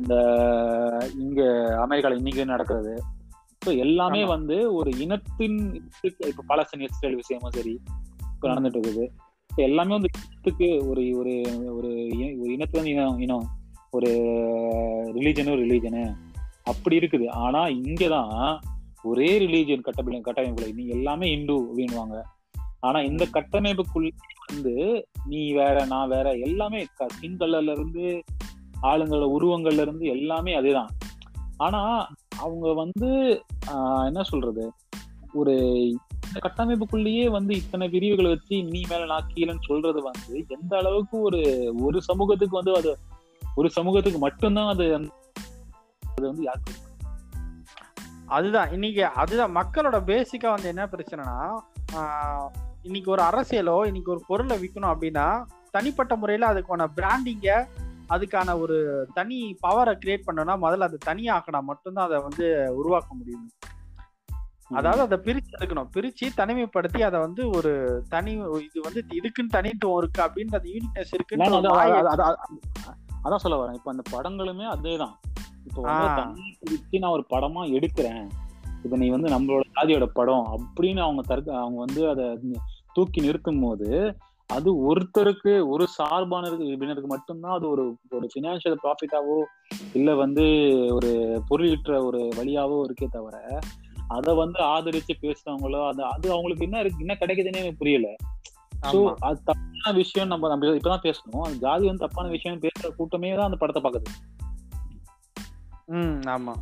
[0.00, 0.14] இந்த
[1.18, 1.42] இங்க
[1.88, 3.02] அமெரிக்கால இன்னைக்கு நடக்கிறது.
[3.66, 4.24] ஸோ எல்லாமே.
[4.24, 5.82] வந்து ஒரு இனத்தின்
[6.26, 7.80] இப்ப பாலஸ்தீன் இஸ்ரேல் விஷயமும் சரி
[8.34, 8.48] இப்ப.
[8.48, 9.06] நடந்துட்டு இருக்குது
[9.50, 11.42] So எல்லாமே வந்து இனத்துக்கு ஒரு ஒரு
[11.74, 11.90] ஒரு
[12.40, 13.46] ஒரு இனத்துல இனம் இனம்.
[13.90, 14.10] ஒரு
[15.14, 16.16] ரிலீஜனு ரிலீஜனு
[16.64, 17.28] அப்படி இருக்குது.
[17.28, 18.60] ஆனா இங்கதான்
[19.02, 22.22] ஒரே ரிலீஜியன் கட்டமைப்பு கட்டமைப்புல நீ எல்லாமே இந்து அப்படின்வாங்க
[22.80, 24.10] ஆனா இந்த கட்டமைப்புக்குள்ள
[24.46, 28.24] வந்து நீ வேற நான் வேற எல்லாமே ஸ்கின் கலர்ல இருந்து
[28.82, 30.90] ஆளுங்களோட உருவங்கள்ல இருந்து எல்லாமே அதேதான்.
[31.58, 31.80] ஆனா
[32.38, 33.08] அவங்க வந்து
[33.70, 34.64] ஆஹ், என்ன சொல்றது?
[35.34, 35.54] ஒரு
[36.24, 41.40] இந்த கட்டமைப்புக்குள்ளேயே வந்து இத்தனை பிரிவுகளை வச்சு நீ மேல நான் கீழேன்னு சொல்றது வந்து எந்த அளவுக்கு ஒரு
[41.82, 42.92] ஒரு சமூகத்துக்கு வந்து அது
[43.56, 44.86] ஒரு சமூகத்துக்கு மட்டும்தான் அது
[46.02, 46.76] அது வந்து யாருக்கு
[48.28, 48.70] அதுதான்.
[48.72, 49.54] இன்னைக்கு அதுதான்.
[49.54, 51.36] மக்களோட பேசிக்கா வந்து என்ன பிரச்சனைனா
[51.94, 52.48] ஆஹ்,
[52.84, 55.26] இன்னைக்கு ஒரு அரசியலோ இன்னைக்கு ஒரு பொருளை விற்கணும் அப்படின்னா
[55.70, 57.48] தனிப்பட்ட முறையில அதுக்கான பிராண்டிங்க
[58.10, 63.50] அதுக்கான ஒரு தனி பவரை கிரியேட் பண்ணோம்னா முதல்ல அதை தனியாக்கினா மட்டும்தான் அதை வந்து உருவாக்க முடியும்.
[64.70, 65.88] அதாவது அதை பிரிச்சு எடுக்கணும்.
[65.96, 71.78] பிரிச்சு தனிமைப்படுத்தி அதை வந்து ஒரு தனி இது வந்து இதுக்குன்னு தனித்துவம் இருக்கு அப்படின்ற அந்த யூனிக்னஸ் அது-
[71.78, 72.36] அது- அது- அது-
[73.24, 73.74] அதான் சொல்ல வரேன்.
[73.74, 75.12] இப்ப அந்த படங்களுமே அதேதான்.
[75.66, 76.14] இப்போ வந்து ஆ.
[76.14, 78.28] தண்ணி பிடிச்சி நான் ஒரு படமா எடுக்கிறேன்.
[78.84, 82.56] இப்ப நீ வந்து நம்மளோட ஜாதியோட படம் அப்படின்னு அவங்க தருக்க அவங்க வந்து அதை
[82.92, 84.16] தூக்கி நிறுத்தும் போது
[84.50, 89.38] அது ஒருத்தருக்கு ஒரு சார்பான இருக்கு மட்டும்தான் அது ஒரு ஒரு பினான்சியல் ப்ராஃபிட்டாவோ
[89.94, 90.44] இல்ல வந்து
[90.92, 91.10] ஒரு
[91.50, 93.36] பொருளீற்ற ஒரு வழியாவோ இருக்கே தவிர
[94.08, 98.08] அதை வந்து ஆதரிச்சு பேசுறவங்களோ அது அது அவங்களுக்கு என்ன இருக்கு என்ன கிடைக்குதுன்னே எனக்கு புரியல.
[98.84, 99.16] சோ ஆமா.
[99.20, 101.42] அது தப்பான விஷயம் நம்ம நம்ம இப்பதான் பேசணும்.
[101.42, 104.08] அந்த ஜாதி வந்து தப்பான விஷயம் பேசுற கூட்டமே தான் அந்த படத்தை பாக்குது.
[105.88, 106.52] ம் ஆமா.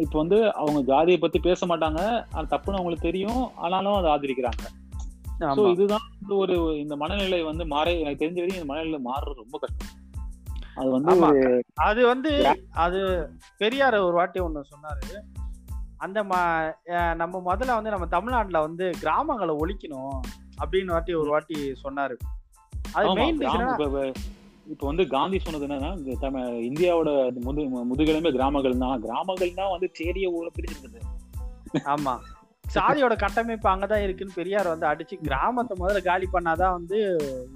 [0.00, 2.00] இப்ப வந்து அவங்க ஜாதியை பத்தி பேச மாட்டாங்க
[2.32, 4.64] அது தப்புன்னு அவங்களுக்கு தெரியும் ஆனாலும் அதை ஆதரிக்கிறாங்க.
[5.40, 5.70] சோ ஆமா.
[5.70, 9.88] இதுதான் ஒரு இந்த மனநிலை வந்து மாற எனக்கு தெரிஞ்ச வரைக்கும் இந்த மனநிலை மாறுறது ரொம்ப கஷ்டம்.
[10.74, 11.10] அது வந்து
[11.74, 15.14] அது வந்து அது பெரியார் ஒரு வாட்டி ஒண்ணு சொன்னாரு.
[15.96, 20.20] அந்த ம- நம்ம முதல்ல வந்து நம்ம தமிழ்நாட்டுல வந்து கிராமங்களை ஒழிக்கணும்
[20.60, 22.16] அப்படின்னு வாட்டி ஒரு வாட்டி சொன்னாரு.
[22.92, 23.40] அது மெயின்
[24.66, 27.62] இப்ப- வந்து காந்தி சொன்னது என்னன்னா தமிழ் இந்தியாவோட முது
[27.94, 31.00] முதுகெலும்பே கிராமங்கள் தான் கிராமங்கள் தான் வந்து சேரிய ஊழ பிரிச்சிருக்குது
[31.84, 32.18] ஆமா.
[32.74, 36.98] சாதியோட கட்டமைப்பு அங்கதான் இருக்குன்னு பெரியார் வந்து அடிச்சு கிராமத்தை முதல்ல காலி பண்ணாதான் வந்து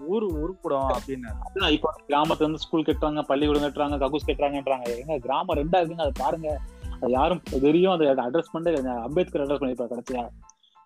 [0.07, 1.71] ஊரு உருப்படும் அப்படின்னு.
[1.71, 4.99] இப்ப கிராமத்துல இருந்து ஸ்கூல் கட்டுறாங்க பள்ளிக்கூடம் கட்டுறாங்க கக்கூஸ் கட்டுறாங்கன்றாங்க.
[4.99, 6.61] எங்க கிராமம் ரெண்டா இருக்குங்க அதை பாருங்க.
[7.01, 10.29] அது யாரும் தெரியும் அதை அட்ரஸ் பண்ணி அம்பேத்கர் அட்ரஸ் பண்ணிருப்பாரு கடைசியா.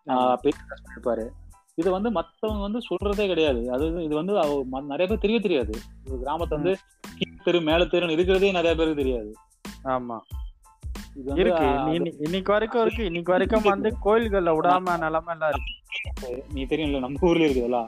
[0.07, 1.27] address பண்ணிருப்பாரு.
[1.75, 3.61] இது வந்து மத்தவங்க வந்து சொல்றதே கிடையாது.
[3.73, 4.33] அது இது வந்து
[4.71, 5.75] நிறைய பேர் தெரிய தெரியாது.
[6.05, 6.77] கிராமத்தை வந்து
[7.19, 9.33] கீழ் தெரு மேல தெருன்னு இருக்கிறதே நிறைய பேருக்கு தெரியாது.
[9.85, 10.19] ஆமா.
[11.19, 11.69] இருக்கு.
[12.19, 13.05] இன்னைக்கு வரைக்கும் இருக்கு.
[13.05, 16.45] இன்னைக்கு வரைக்கும் வந்து கோயில்கள்ல விடாம நிலைமை எல்லாம் இருக்கு.
[16.53, 17.81] நீ தெரியும்ல நம்ம ஊர்ல இருக்குதுல்ல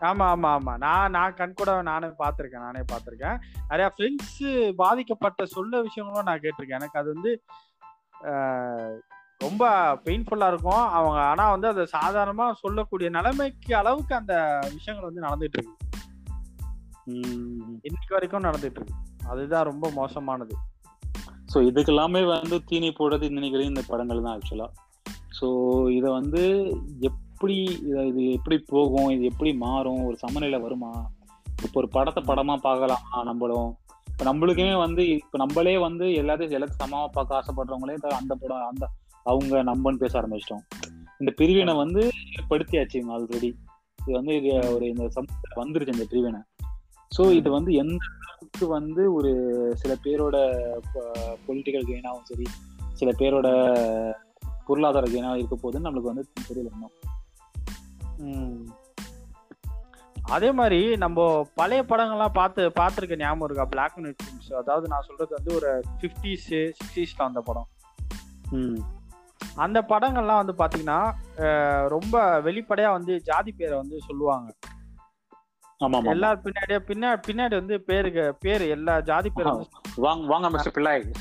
[0.00, 0.76] ஆமா ஆமா ஆமா.
[0.76, 3.38] நான் நான் கண் கூட நானே பார்த்திருக்கேன் நானே பார்த்திருக்கேன்.
[3.68, 6.78] நிறைய ஃப்ரெண்ட்ஸ் பாதிக்கப்பட்ட சொல்ல விஷயங்களும் நான் கேட்டிருக்கேன்.
[6.80, 7.42] எனக்கு அது வந்து
[9.38, 9.64] ரொம்ப
[10.04, 10.84] பெயின்ஃபுல்லா இருக்கும்.
[10.98, 15.76] அவங்க ஆனா வந்து அதை சாதாரணமா சொல்லக்கூடிய நிலைமைக்கு அளவுக்கு அந்த விஷயங்கள் வந்து நடந்துட்டு இருக்கு.
[17.88, 18.96] இன்னைக்கு வரைக்கும் நடந்துட்டு இருக்கு.
[19.28, 20.56] அதுதான் ரொம்ப மோசமானது.
[21.52, 24.68] ஸோ இதுக்கு எல்லாமே வந்து தீனி போடுறது நினைக்கிறேன் இந்த படங்கள் தான் ஆக்சுவலா
[25.38, 25.46] ஸோ
[25.96, 26.42] இதை வந்து
[27.10, 27.56] எப்படி
[27.88, 30.90] இதை இது எப்படி போகும் இது எப்படி மாறும் ஒரு சமநிலை வருமா?
[31.64, 33.18] இப்போ ஒரு படத்தை படமா பார்க்கலாமா.
[33.24, 33.70] நம்மளும்.
[34.10, 38.84] இப்போ நம்மளுக்குமே வந்து இப்போ நம்மளே வந்து எல்லாத்தையும் எல்லாத்தையும் சமமாக பார்க்க ஆசைப்படுறவங்களே அந்த படம் அந்த
[39.26, 40.64] அவங்க நம்பன்னு பேச ஆரம்பிச்சிட்டோம்.
[41.20, 42.02] இந்த பிரிவினை வந்து
[42.50, 43.50] படுத்தியாச்சு ஆல்ரெடி
[43.98, 46.40] இது வந்து இது ஒரு இந்த சமூகத்தில் வந்துருச்சு இந்த பிரிவினை.
[47.12, 48.04] ஸோ இது வந்து எந்த
[48.38, 49.30] அளவுக்கு வந்து ஒரு
[49.74, 50.36] சில பேரோட
[51.46, 52.46] பொலிட்டிக்கல் கெயினாகவும் சரி
[52.94, 53.48] சில பேரோட
[54.66, 56.94] பொருளாதார கெயினாக இருக்க போகுதுன்னு நம்மளுக்கு வந்து தெரியல இன்னும்.
[58.26, 58.60] ம்.
[60.28, 61.18] அதே மாதிரி நம்ம
[61.54, 63.64] பழைய படங்கள்லாம் பார்த்து பார்த்துருக்க ஞாபகம் இருக்கா?
[63.64, 66.48] பிளாக் அண்ட் ஒயிட் ஃபிலிம்ஸ் அதாவது நான் சொல்றது வந்து ஒரு ஃபிஃப்டிஸ்
[66.78, 67.68] சிக்ஸ்டீஸ்ல அந்த படம்.
[69.56, 71.00] அந்த படங்கள்லாம் வந்து பாத்தீங்கன்னா
[71.38, 74.48] அஹ், ரொம்ப வெளிப்படையா வந்து ஜாதி பேரை வந்து சொல்லுவாங்க.
[76.04, 81.12] எல்லார் பின்னாடியே பின்னா பின்னாடி வந்து பேருக்கு பேர் எல்லா ஜாதி பேர் வந்து வாங்க வாங்க மிஸ்டர் பிள்ளாய்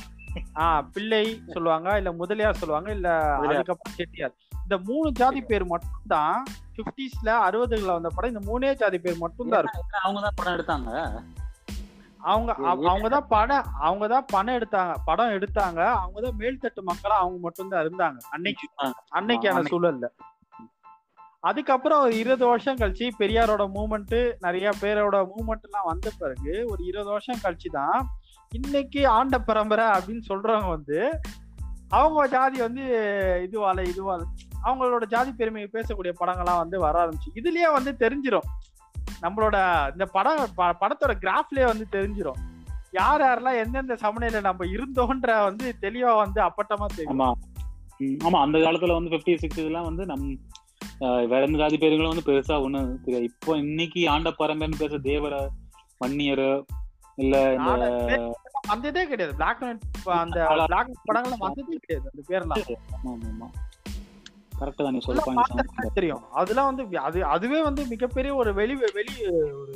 [0.55, 3.09] ஆஹ் பிள்ளை சொல்லுவாங்க இல்ல முதலியார் சொல்லுவாங்க இல்ல.
[3.47, 4.33] அதுக்கப்புறம் செட்டியார்.
[4.61, 6.43] இந்த மூணு ஜாதி பேர் மட்டும்தான்
[6.77, 9.83] பிப்டிஸ்ல அறுபதுல வந்த படம் இந்த மூணே ஜாதி பேர் மட்டும்தான் இருக்கும்.
[10.01, 11.21] அவங்க தான் படம் எடுத்தாங்க.
[12.17, 18.17] அவங்க அவ- அவங்கதான் படம் அவங்கதான் பணம் எடுத்தாங்க படம் எடுத்தாங்க அவங்கதான் மேல்தட்டு மக்களா அவங்க மட்டும்தான் இருந்தாங்க.
[18.29, 18.67] அன்னைக்கு.
[18.81, 19.81] அன்னைக்கான அன்னைக்கு.
[19.81, 20.05] சூழல்ல.
[21.47, 27.09] அதுக்கப்புறம் ஒரு இருபது வருஷம் கழிச்சு பெரியாரோட மூமெண்ட் நிறைய பேரோட மூமெண்ட் எல்லாம் வந்த பிறகு ஒரு இருபது
[27.09, 28.07] வருஷம் கழிச்சு தான்
[28.49, 31.19] இன்னைக்கு ஆண்ட பரம்பரை அப்படின்னு சொல்றவங்க வந்து
[31.89, 32.81] அவங்க ஜாதி வந்து
[33.51, 34.23] இதுவால இதுவால
[34.63, 37.37] அவங்களோட ஜாதி பெருமையை பேசக்கூடிய படங்கள்லாம் வந்து வர ஆரம்பிச்சு.
[37.37, 38.47] இதுலயே வந்து தெரிஞ்சிடும்
[39.21, 42.37] நம்மளோட இந்த படம் ப- படத்தோட கிராஃப்லயே வந்து தெரிஞ்சிரும்.
[42.91, 47.19] யார் யாரெல்லாம் எந்தெந்த சமநிலையில நம்ம இருந்தோன்ற வந்து தெளிவா வந்து அப்பட்டமா தெரியும்.
[47.19, 47.31] ஆமா.
[47.99, 48.41] ஆமா.
[48.41, 50.39] அந்த காலத்துல வந்து பிப்டி சிக்ஸ்டிஸ்லாம் வந்து நம்
[51.31, 53.29] வேற எந்த ஜாதி பேருங்களும் வந்து பெருசா ஒண்ணு தெரியாது.
[53.31, 55.33] இப்போ இன்னைக்கு ஆண்ட பரம்பரைன்னு பேச தேவர
[56.01, 56.47] வன்னியர்
[57.23, 58.17] இல்ல இந்த
[58.71, 59.33] வந்ததே கிடையாது.
[59.39, 59.63] பிளாக்
[60.23, 60.39] அந்த
[60.69, 62.63] பிளாக் படங்கள்ல வந்ததே கிடையாது அந்த பேர்லாம்.
[63.11, 63.47] ஆமா
[64.59, 66.23] கரெக்டா தான் நீ சொல்ல தெரியும்.
[66.41, 69.15] அதெல்லாம் வந்து அது அதுவே வந்து மிகப்பெரிய ஒரு வெளி வெளி
[69.61, 69.75] ஒரு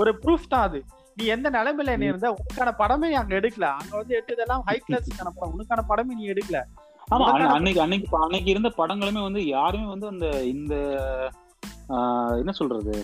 [0.00, 0.78] ஒரு ப்ரூஃப் தான் அது.
[1.16, 3.66] நீ எந்த நிலைமையில நீ இருந்த உனக்கான படமே நீ அங்க எடுக்கல.
[3.80, 5.52] அங்க வந்து எடுத்ததெல்லாம் ஹை கிளாஸ்க்கான படம்.
[5.56, 6.60] உனக்கான படமே நீ எடுக்கல.
[7.08, 10.74] ஆமா அன்னைக்கு அன்னைக்கு அன்னைக்கு இருந்த படங்களுமே வந்து யாருமே வந்து அந்த இந்த
[11.90, 12.94] ஆஹ் என்ன சொல்றது?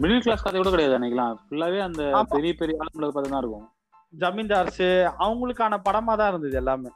[0.00, 1.36] மிடில் கிளாஸ் கதை கூட கிடையாது அன்னைக்கெல்லாம்.
[1.44, 2.02] ஃபுல்லாவே அந்த.
[2.34, 3.66] பெரிய பெரிய ஆளுங்களை பார்த்து தான் இருக்கும்.
[4.14, 4.84] ஜமீன்தார்ஸ்
[5.18, 6.90] அவங்களுக்கான படமா தான் இருந்தது எல்லாமே.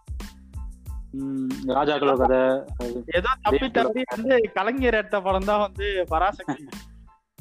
[1.14, 2.38] ம், ராஜாக்களோட கதை
[3.16, 6.64] ஏதோ தப்பி தப்பி வந்து கலைஞர் எடுத்த படம் தான் வந்து பராசக்தி.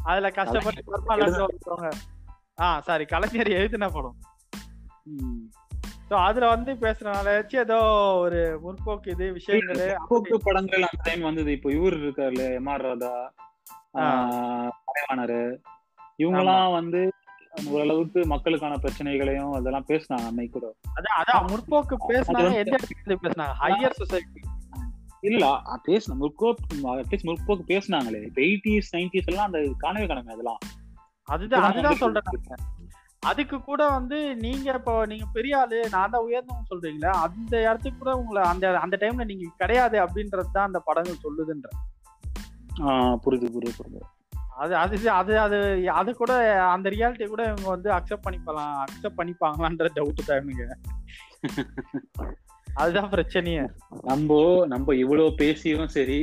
[0.06, 1.92] அதுல கஷ்டப்பட்டு பெருமாள் ஒருத்தவங்க
[2.60, 4.18] ஆ சாரி கலைஞர் எழுதின படம்.
[6.12, 7.78] ஸோ அதுல வந்து பேசுறதுனால ஏதோ
[8.24, 11.50] ஒரு முற்போக்கு இது விஷயங்கள் முற்போக்கு படங்கள் அந்த டைம் வந்தது.
[11.58, 13.12] இப்போ இவர் இருக்காருல்ல எம் ஆர் ராதா
[14.88, 15.40] கலைவாணர்
[16.22, 17.02] இவங்கெல்லாம் வந்து
[17.72, 20.68] ஓரளவுக்கு மக்களுக்கான பிரச்சனைகளையும் அதெல்லாம் பேசினாங்க அன்னைக்கு கூட.
[20.98, 23.56] அதான் அதான் முற்போக்கு பேசினாங்க எந்த இடத்துல பேசினாங்க?
[23.64, 24.42] ஹையர் சொசைட்டி
[25.30, 25.46] இல்ல
[25.88, 28.22] பேசின முற்போக்கு அட்லீஸ்ட் முற்போக்கு பேசினாங்களே.
[28.30, 30.62] இப்போ எயிட்டிஸ் நைன்டிஸ் எல்லாம் அந்த காணவே காணுங்க அதெல்லாம்.
[31.28, 32.30] அதுதான் அதுதான் சொல்றேன்
[33.24, 38.14] அதுக்கு கூட வந்து நீங்க இப்போ நீங்க பெரிய ஆளு நான் தான் உயர்ந்தவங்க சொல்றீங்களா அந்த இடத்துக்கு கூட
[38.18, 41.70] உங்களை அந்த அந்த டைம்ல நீங்க கிடையாது அப்படின்றது தான் அந்த படங்கள் சொல்லுதுன்ற.
[43.24, 44.02] புரியுது புரியுது புரியுது.
[44.62, 45.58] அது அது அது அது
[46.00, 46.32] அது கூட
[46.74, 50.68] அந்த ரியாலிட்டி கூட இவங்க வந்து அக்செப்ட் பண்ணிக்கலாம் அக்செப்ட் பண்ணிப்பாங்களான்ற டவுட் தான் இவனுங்க
[52.76, 53.64] அதுதான் பிரச்சனையே.
[54.10, 54.36] நம்ம
[54.68, 56.18] நம்ம இவ்வளவு பேசியும் சரி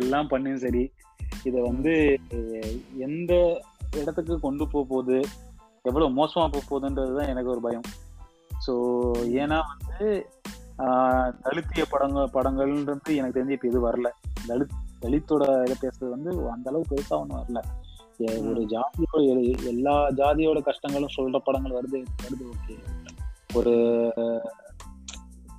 [0.00, 0.82] எல்லாம் பண்ணியும் சரி
[1.46, 1.92] இத வந்து
[3.06, 3.32] எந்த
[4.00, 5.18] இடத்துக்கு கொண்டு போக போகுது
[5.84, 7.86] எவ்வளவு மோசமா போக போகுதுன்றதுதான் எனக்கு ஒரு பயம்.
[8.66, 8.72] ஸோ
[9.40, 10.08] ஏன்னா வந்து
[11.42, 14.08] தலித்திய படங்கள் படங்கள்ன்றது எனக்கு தெரிஞ்சு இப்ப இது வரல.
[14.48, 17.60] தலித் தலித்தோட இதை பேசுறது வந்து அந்த அளவுக்கு பெருசா ஒன்றும் வரல.
[18.50, 19.20] ஒரு ஜாதியோட
[19.66, 22.74] எல்லா ஜாதியோட கஷ்டங்களும் சொல்ற படங்கள் வருது வருது ஓகே.
[23.54, 23.72] ஒரு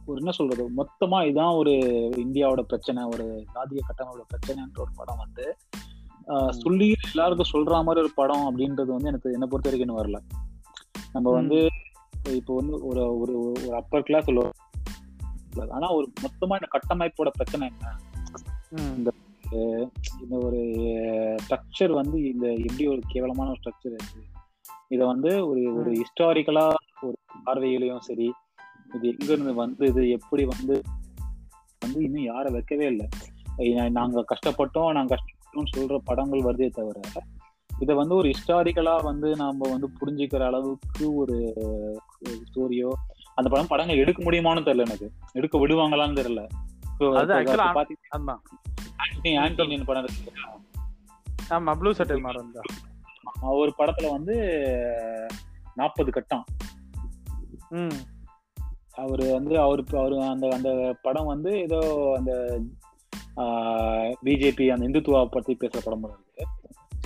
[0.05, 0.63] ஒரு என்ன சொல்றது?
[0.78, 1.74] மொத்தமா இதான் ஒரு
[2.24, 5.45] இந்தியாவோட பிரச்சனை ஒரு ஜாதிய கட்டமைப்போட பிரச்சனைன்ற ஒரு படம் வந்து
[6.49, 10.19] சொல்லி எல்லாருக்கும் சொல்ற மாதிரி ஒரு படம் அப்படின்றது வந்து எனக்கு என்ன பொறுத்த வரைக்கும் இன்னும் வரல.
[11.13, 11.57] நம்ம வந்து
[12.30, 14.51] இப்போ வந்து ஒரு ஒரு ஒரு அப்பர் கிளாஸ் சொல்லுவோம்
[15.69, 17.95] ஆனா ஒரு மொத்தமா இந்த கட்டமைப்போட பிரச்சனை என்ன?
[18.71, 18.95] ம்.
[18.95, 19.11] இந்த
[20.45, 20.59] ஒரு
[21.43, 24.21] ஸ்ட்ரக்சர் வந்து இந்த எப்படி ஒரு கேவலமான ஒரு ஸ்ட்ரக்சர் இருக்கு?
[24.88, 27.15] இதை வந்து ஒரு ஒரு ஹிஸ்டாரிக்கலா ஒரு
[27.45, 28.28] பார்வையிலையும் சரி
[28.93, 30.82] இது எங்க இருந்து வந்தது எப்படி வந்து
[31.80, 33.07] வந்து இன்னும் யாரும் வைக்கவே இல்லை.
[33.89, 35.15] நாங்க கஷ்டப்பட்டோம் நாங்க
[35.54, 36.99] கஷ்டப்பட்டோம்னு சொல்ற படங்கள் வருதே தவிர
[37.80, 41.36] இதை வந்து ஒரு ஹிஸ்டாரிக்கலா வந்து நாம வந்து புரிஞ்சுக்கிற அளவுக்கு ஒரு
[42.26, 42.89] ஸ்டோரியோ
[43.36, 45.12] அந்த படம் படங்கள் எடுக்க முடியுமான்னு தெரியல எனக்கு.
[45.32, 46.41] எடுக்க விடுவாங்களான்னு தெரியல.
[49.38, 50.06] ஆண்டனியன் படம்?
[51.49, 52.51] ஆமா ப்ளூ சட்டை மாறன்
[53.41, 54.36] ஒரு படத்துல வந்து
[55.76, 56.45] நாற்பது கட்டம்.
[58.91, 61.80] அவரு வந்து அவருக்கு அவரு அந்த அந்த படம் வந்து ஏதோ
[62.18, 62.62] அந்த
[64.25, 66.45] பிஜேபி அந்த இந்துத்துவா பத்தி பேசுற படம் இருக்கு.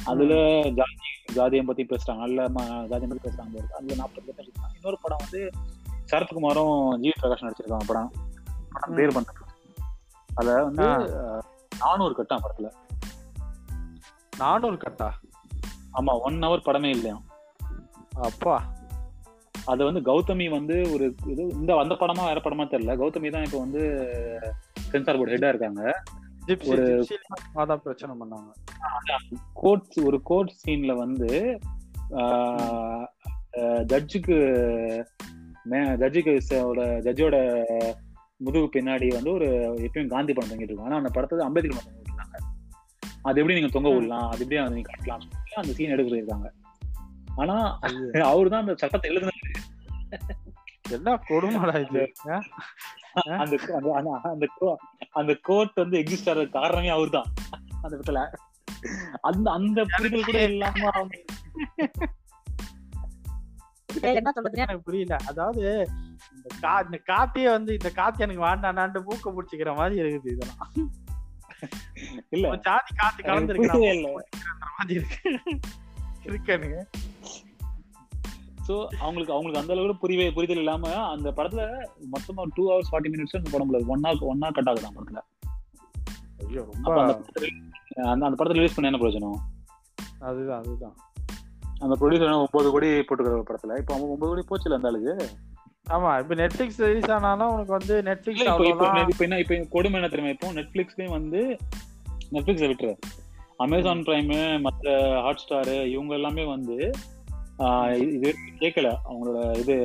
[0.06, 3.68] அதுல ஜாதி ஜாதியம் பத்தி பேசுறாங்க நல்ல ம- ஜாதியம் பத்தி பேசுறாங்க.
[3.72, 5.52] அதுல நாற்பது கட்டம் வச்சிருக்காங்க இன்னொரு படம் வந்து
[6.12, 8.12] சரத்குமாரும் ஜி பிரகாஷ் நடிச்சிருக்காங்க படம்.
[8.72, 9.46] படம் பேர் பண்றது
[10.36, 10.84] அத வந்து.
[11.80, 12.72] நானூறு கட்டம் படத்துல.
[14.38, 15.10] நானூறு கட்டா?
[15.94, 17.22] ஆமா ஒன் ஹவர் படமே இல்லையா?
[18.22, 18.76] அப்பா.
[19.66, 22.98] அது வந்து கௌதமி வந்து ஒரு இது இந்த அந்த படமா வேற படமா தெரியல.
[22.98, 24.10] கௌதமி தான் இப்போ வந்து
[24.74, 26.04] சென்சார் போர்டு ஹெட்டா இருக்காங்க.
[26.48, 27.04] ஒரு-
[27.56, 28.52] அதான் பிரச்சனை பண்ணாங்க.
[29.54, 31.60] கோர்ட் ஒரு கோர்ட் சீன்ல வந்து
[33.66, 34.38] ஜட்ஜுக்கு
[35.70, 36.40] ஜட்ஜுக்கு
[36.80, 37.64] ஜட்ஜோட
[38.38, 39.46] முதுகு பின்னாடி வந்து ஒரு
[39.78, 40.86] எப்பயும் காந்தி படம் தொங்கிட்டு இருக்கும்.
[40.86, 42.38] ஆனா அந்த படத்தை அம்பேத்கர் படம் தொங்கிட்டு இருக்காங்க
[43.22, 44.30] அது எப்படி நீங்க தொங்க விடலாம்?
[44.30, 45.22] அது எப்படி நீங்க காட்டலாம்?
[45.56, 46.52] அந்த சீன் எடுக்க
[47.36, 47.80] ஆனா
[48.24, 49.30] அவரு தான் அந்த சட்டத்தை எழுதுனது
[50.90, 52.12] என்ன கொடுமைடா இது?
[53.22, 54.76] அந்த அந்த- அந்த- அந்த கோ-
[55.12, 57.26] அந்த கோர்ட் வந்து எக்ஸிஸ்ட் ஆகிறது காரணமே அவர்தான்.
[57.82, 58.34] அந்த இடத்துல.
[59.22, 60.90] அந்த அந்த புரிதல் கூட இல்லாம
[64.02, 64.62] என்ன சொல்றது?
[64.62, 65.16] எனக்கு புரியல.
[65.28, 65.90] அதாவது
[66.36, 70.72] இந்த கா இந்த காத்தியே வந்து இந்த காத்து எனக்கு வேண்டாண்டான்ட்டு மூக்க பிடிச்சிக்கிற மாதிரி இருக்குது இதெல்லாம்.
[72.30, 72.56] இல்ல.
[72.56, 74.22] ஜாதி காத்து கலந்துருக்கு
[74.78, 75.40] மாதிரி இருக்கு.
[76.24, 76.86] இருக்கனுங்க
[78.68, 81.64] சோ அவங்களுக்கு அவங்களுக்கு அந்த அளவுக்கு புரியவே புரிதல் இல்லாம அந்த படத்துல
[82.14, 85.22] மொத்தமா டூ ஹவர்ஸ் ஃபார்ட்டி மினிட்ஸ் அந்த படம் one hour one hour cut ஆகுது அந்த படத்துல.
[88.12, 89.38] அந்த அந்த படத்துல ரிலீஸ் பண்ண என்ன பிரயோஜனம்?
[90.30, 90.96] அதுதான் அதுதான்.
[91.84, 93.78] அந்த ப்ரொடியூசர் ஒன்பது கோடி போட்டுக்கிற படத்துல.
[93.82, 95.16] இப்போ அவன் ஒன்பது கோடி போச்சுல அந்த ஆளுக்கு?
[95.96, 98.48] ஆமா இப்ப நெட்ஃபிளிக்ஸ் ரிலீஸ் ஆனாலும் உனக்கு வந்து நெட்ஃபிளிக்ஸ்
[99.12, 100.34] இப்போ என்ன இப்போ கொடுமை என்ன தெரியுமா?
[100.36, 101.42] இப்போ நெட்ஃபிளிக்ஸ்லயும் வந்து
[102.34, 102.96] நெட்ஃபிளிக்ஸை விட்டுரு.
[103.66, 104.34] அமேசான் பிரைம்
[104.66, 104.96] மற்ற
[105.26, 106.78] ஹாட் ஸ்டார் இவங்க எல்லாமே வந்து
[108.00, 109.76] இது கேட்கல அவங்களோட இது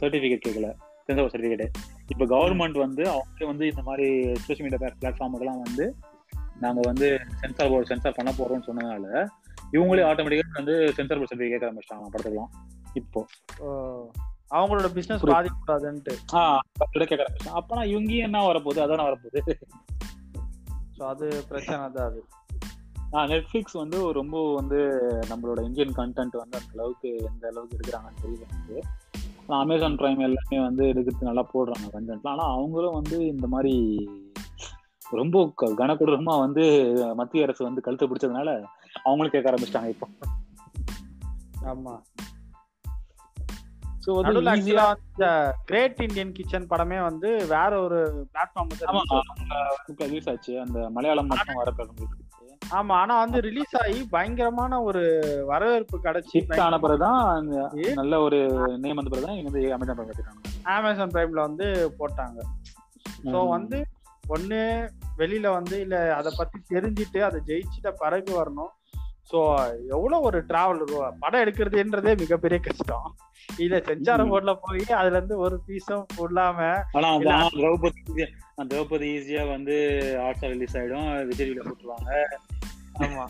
[0.00, 1.76] சர்டிபிகேட் கேட்கல சென்சார் சர்டிபிகேட்
[2.08, 5.94] இப்போ கவர்மெண்ட் வந்து அவங்க வந்து இந்த மாதிரி சோஷியல் மீடியா பிளாட்ஃபார்முக்கெல்லாம் வந்து
[6.60, 9.28] நாங்க வந்து சென்சார் போர்டு சென்சார் பண்ண போறோம்னு சொன்னதால
[9.72, 12.52] இவங்களே ஆட்டோமேட்டிக்கா வந்து சென்சார் போர்டு சர்டிபிகேட் கேட்க ஆரம்பிச்சிட்டாங்க படத்துக்கலாம்
[12.94, 13.28] இப்போ.
[14.50, 15.34] அவங்களோட பிசினஸ் புரியுது.
[15.34, 16.58] பாதிக்கக்கூடாதுன்ட்டு ஆஹ்
[16.92, 17.60] கேட்க ஆரம்பிச்சிட்டாங்க.
[17.60, 18.80] அப்பனா இவங்க என்ன வரப்போகுது?
[18.80, 19.58] அதான வரப்போகுது.
[20.98, 22.24] ஸோ அது பிரச்சனை தான் அது.
[23.24, 24.76] நெட்ஃபிளிக்ஸ் வந்து ரொம்ப வந்து
[25.28, 28.82] நம்மளோட இந்தியன் கண்டென்ட் வந்து அந்த அளவுக்கு எந்த அளவுக்கு எடுக்கிறாங்கன்னு தெரியல எனக்கு.
[29.46, 34.08] ஆனா அமேசான் பிரைம் எல்லாமே வந்து எடுக்கிறது நல்லா போடுறாங்க கண்டென்ட்லாம் ஆனா அவங்களும் வந்து இந்த மாதிரி
[35.10, 38.64] ரொம்ப க- கனக்கொடூரமா வந்து மத்திய அரசு வந்து கழுத்தை பிடிச்சதுனால
[39.02, 40.08] அவங்களும் கேட்க ஆரம்பிச்சிட்டாங்க இப்போ.
[41.60, 42.00] ஆமா.
[44.06, 50.60] ஸோ வந்து கிரேட் இந்தியன் கிச்சன் படமே வந்து வேற ஒரு பிளாட்ஃபார்ம் ஆச்சு.
[50.60, 51.72] அந்த மலையாளம் மட்டும் வர
[52.74, 55.02] ஆமா ஆனா வந்து ரிலீஸ் ஆகி பயங்கரமான ஒரு
[55.46, 56.46] வரவேற்பு கிடைச்சி.
[56.60, 57.48] ஆன பிறகுதான்
[57.94, 58.38] நல்ல ஒரு
[58.78, 62.38] நேம் வந்த பிறகுதான் வந்து அமேசான் பிரைம் அமேசான் பிரைம்ல வந்து போட்டாங்க.
[63.24, 63.86] ஸோ வந்து
[64.28, 64.60] ஒண்ணு
[65.18, 68.72] வெளியில வந்து இல்ல அத பத்தி தெரிஞ்சுட்டு அதை ஜெயிச்சிட்ட பிறகு வரணும்.
[69.30, 69.38] ஸோ
[69.90, 70.82] எவ்வளவு ஒரு டிராவல்
[71.20, 73.06] படம் எடுக்கிறதுன்றதே மிகப்பெரிய கஷ்டம்.
[73.58, 74.30] இல்ல செஞ்சார ம்.
[74.30, 76.58] போர்ட்ல போய் அதுல இருந்து ஒரு பீஸும் இல்லாம
[76.96, 77.08] ஆனா
[77.54, 78.00] திரௌபதி
[78.66, 79.76] திரௌபதி ஈஸியா வந்து
[80.20, 81.08] ஹாட்ஸ்டார் ரிலீஸ் ஆயிடும்.
[81.24, 82.10] விஜய் டிவில போட்டுருவாங்க
[83.00, 83.24] ஆமா.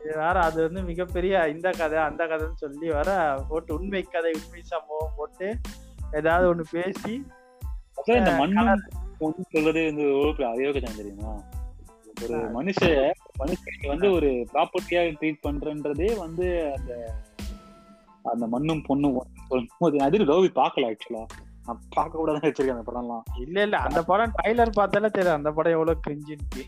[0.00, 3.10] இது வேற அது வந்து மிகப்பெரிய இந்த கதை அந்த கதைன்னு சொல்லி வர
[3.48, 5.48] போட்டு உண்மை கதை உண்மை சம்பவம் போட்டு
[6.12, 7.14] ஏதாவது ஒண்ணு பேசி
[8.12, 8.32] இந்த
[9.52, 11.32] சொல்றது வந்து எவ்வளவு அயோக்கியம் தெரியுமா?
[12.16, 12.80] ஒரு மனுஷ
[13.38, 16.92] மனுஷனுக்கு வந்து ஒரு ப்ராப்பர்ட்டியா ட்ரீட் பண்றன்றதே வந்து அந்த
[18.24, 19.98] அந்த மண்ணும் பொண்ணும் சொல்லும்போது
[20.30, 21.24] ரவி பார்க்கல ஆக்சுவலா
[21.66, 23.24] நான் பார்க்க கூடாதுன்னு வச்சிருக்கேன் அந்த படம்லாம்.
[23.36, 23.76] இல்ல இல்ல.
[23.78, 26.64] அந்த படம் ட்ரைலர் பார்த்தாலே தெரியும் அந்த படம் எவ்வளவு கிரிஞ்சின்னு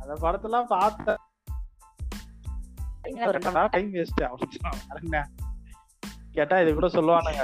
[0.00, 1.20] அந்த படத்தெல்லாம் பார்த்த
[3.72, 4.20] டைம் வேஸ்ட்
[4.98, 5.18] என்ன?
[6.34, 7.42] கேட்டா இது கூட சொல்லுவானுங்க.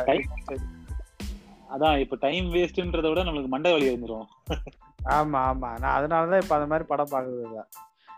[1.70, 4.26] அதான் இப்ப டைம் வேஸ்ட்ன்றத விட நம்மளுக்கு மண்டை வலி வந்துரும்.
[5.04, 5.78] ஆமா ஆமா.
[5.78, 7.68] நான் அதனாலதான் இப்ப அந்த மாதிரி படம் பார்க்கறது இல்ல.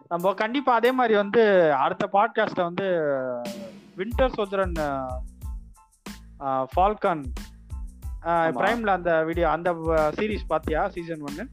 [0.09, 2.85] நம்ம கண்டிப்பா அதே மாதிரி வந்து அடுத்த பாட்காஸ்ட்ல வந்து
[3.97, 4.73] வின்டர் சோதரன்
[6.77, 7.23] ஃபால்கான்.
[8.25, 9.73] பிரைம்ல அந்த வீடியோ அந்த
[10.17, 10.89] சீரிஸ் பாத்தியா?
[10.89, 11.49] சீசன் ஒன்னு?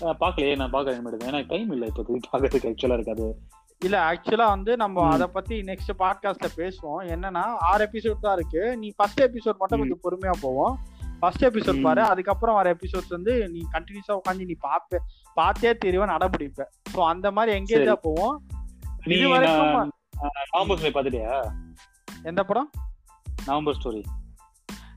[0.00, 0.56] அஹ் பார்க்கலையே.
[0.56, 1.86] நான் வேண்டியது ஏன்னா டைம் இல்ல.
[1.86, 3.38] இப்போ பார்க்கறதுக்கு ஆக்சுவலா இருக்காது.
[3.80, 5.06] இல்ல ஆக்சுவலா வந்து நம்ம.
[5.10, 7.00] அத பத்தி நெக்ஸ்ட் பாட்காஸ்ட்ல பேசுவோம்.
[7.14, 8.76] என்னன்னா ஆறு எபிசோட் தான் இருக்கு.
[8.76, 9.82] நீ ஃபர்ஸ்ட் எபிசோட் மட்டும்.
[9.82, 10.74] கொஞ்சம் பொறுமையா போவோம்.
[11.20, 11.82] First episode.
[11.82, 12.02] பாரு.
[12.02, 15.00] அதுக்கப்புறம் வர எபிசோட்ஸ் வந்து நீ கண்டினியூஸா உட்காந்து நீ பாப்ப
[15.34, 18.36] பார்த்தே தெரியும் நடப்பிடிப்ப சோ அந்த மாதிரி எங்கேஜா போவோம்.
[19.04, 19.92] நீ இது வரைக்கும்
[20.52, 21.32] நவம்பர் ஸ்டோரி பார்த்துட்டியா?
[22.22, 22.70] எந்த படம்?
[23.46, 24.02] நவம்பர் ஸ்டோரி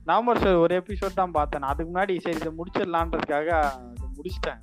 [0.04, 1.62] நவம்பர் சார் ஒரு எபிசோட் தான் பார்த்தேன்.
[1.62, 3.50] அதுக்கு முன்னாடி சரி இதை முடிச்சிடலான்றதுக்காக
[4.18, 4.60] முடிச்சிட்டேன்.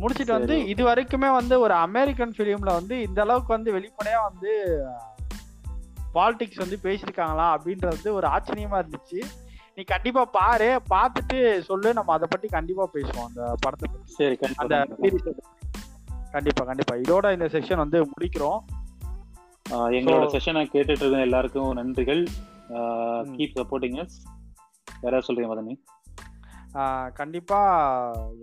[0.00, 0.54] முடிச்சிட்டு வந்து.
[0.72, 4.52] இது வரைக்குமே வந்து ஒரு அமெரிக்கன் ஃபிலிம்ல வந்து இந்த அளவுக்கு வந்து வெளிப்படையா வந்து
[6.14, 9.20] பாலிடிக்ஸ் வந்து பேசியிருக்காங்களா அப்படின்றது வந்து ஒரு ஆச்சரியமா இருந்துச்சு.
[9.76, 11.38] நீ கண்டிப்பா பாரு பார்த்துட்டு
[11.68, 13.88] சொல்லு நம்ம அதை பத்தி கண்டிப்பா பேசுவோம் அந்த படத்தை
[14.18, 14.74] சரி அந்த
[16.34, 16.64] கண்டிப்பா.
[16.64, 18.60] கண்டிப்பா இதோட இந்த செக்ஷன் வந்து முடிக்கிறோம்.
[19.98, 22.22] எங்களோட செஷனை கேட்டுட்டு இருக்க எல்லாருக்கும் நன்றிகள்.
[23.36, 24.16] கீப் சப்போர்ட்டிங் எஸ்
[25.02, 25.74] யாராவது சொல்றீங்க மதனி?
[27.20, 27.58] கண்டிப்பா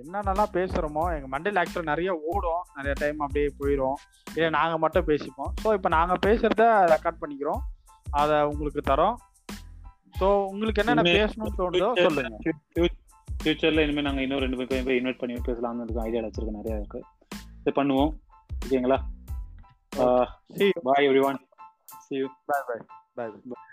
[0.02, 2.64] என்னென்னலாம் பேசுறோமோ எங்க மண்டையில் ஆக்சுவலாக நிறைய ஓடும்.
[2.76, 3.98] நிறைய டைம் அப்படியே போயிடும்
[4.36, 5.52] இல்லை நாங்க மட்டும் பேசிப்போம்.
[5.64, 7.62] ஸோ இப்போ நாங்க பேசுறத ரெக்கார்ட் பண்ணிக்கிறோம்.
[8.22, 9.18] அதை உங்களுக்கு தரோம்.
[10.20, 12.40] ஸோ உங்களுக்கு என்னென்ன பேசணும்னு தோணுதோ சொல்லுங்க.
[13.44, 16.08] ஃபியூச்சர்ல இனிமே நாங்க இன்னும் ரெண்டு பேர் போய் இன்வைட் பண்ணி பேசலாம்னு இருக்கோம்.
[16.08, 17.02] ஐடியா வச்சிருக்கோம் நிறைய இருக்கு
[17.62, 18.14] இது பண்ணுவோம்.
[18.64, 19.00] ஓகேங்களா.
[20.90, 21.42] Bye every one
[22.06, 22.64] see you Bye.
[22.68, 22.84] Bye.
[23.18, 23.32] Bye.
[23.46, 23.69] Bye.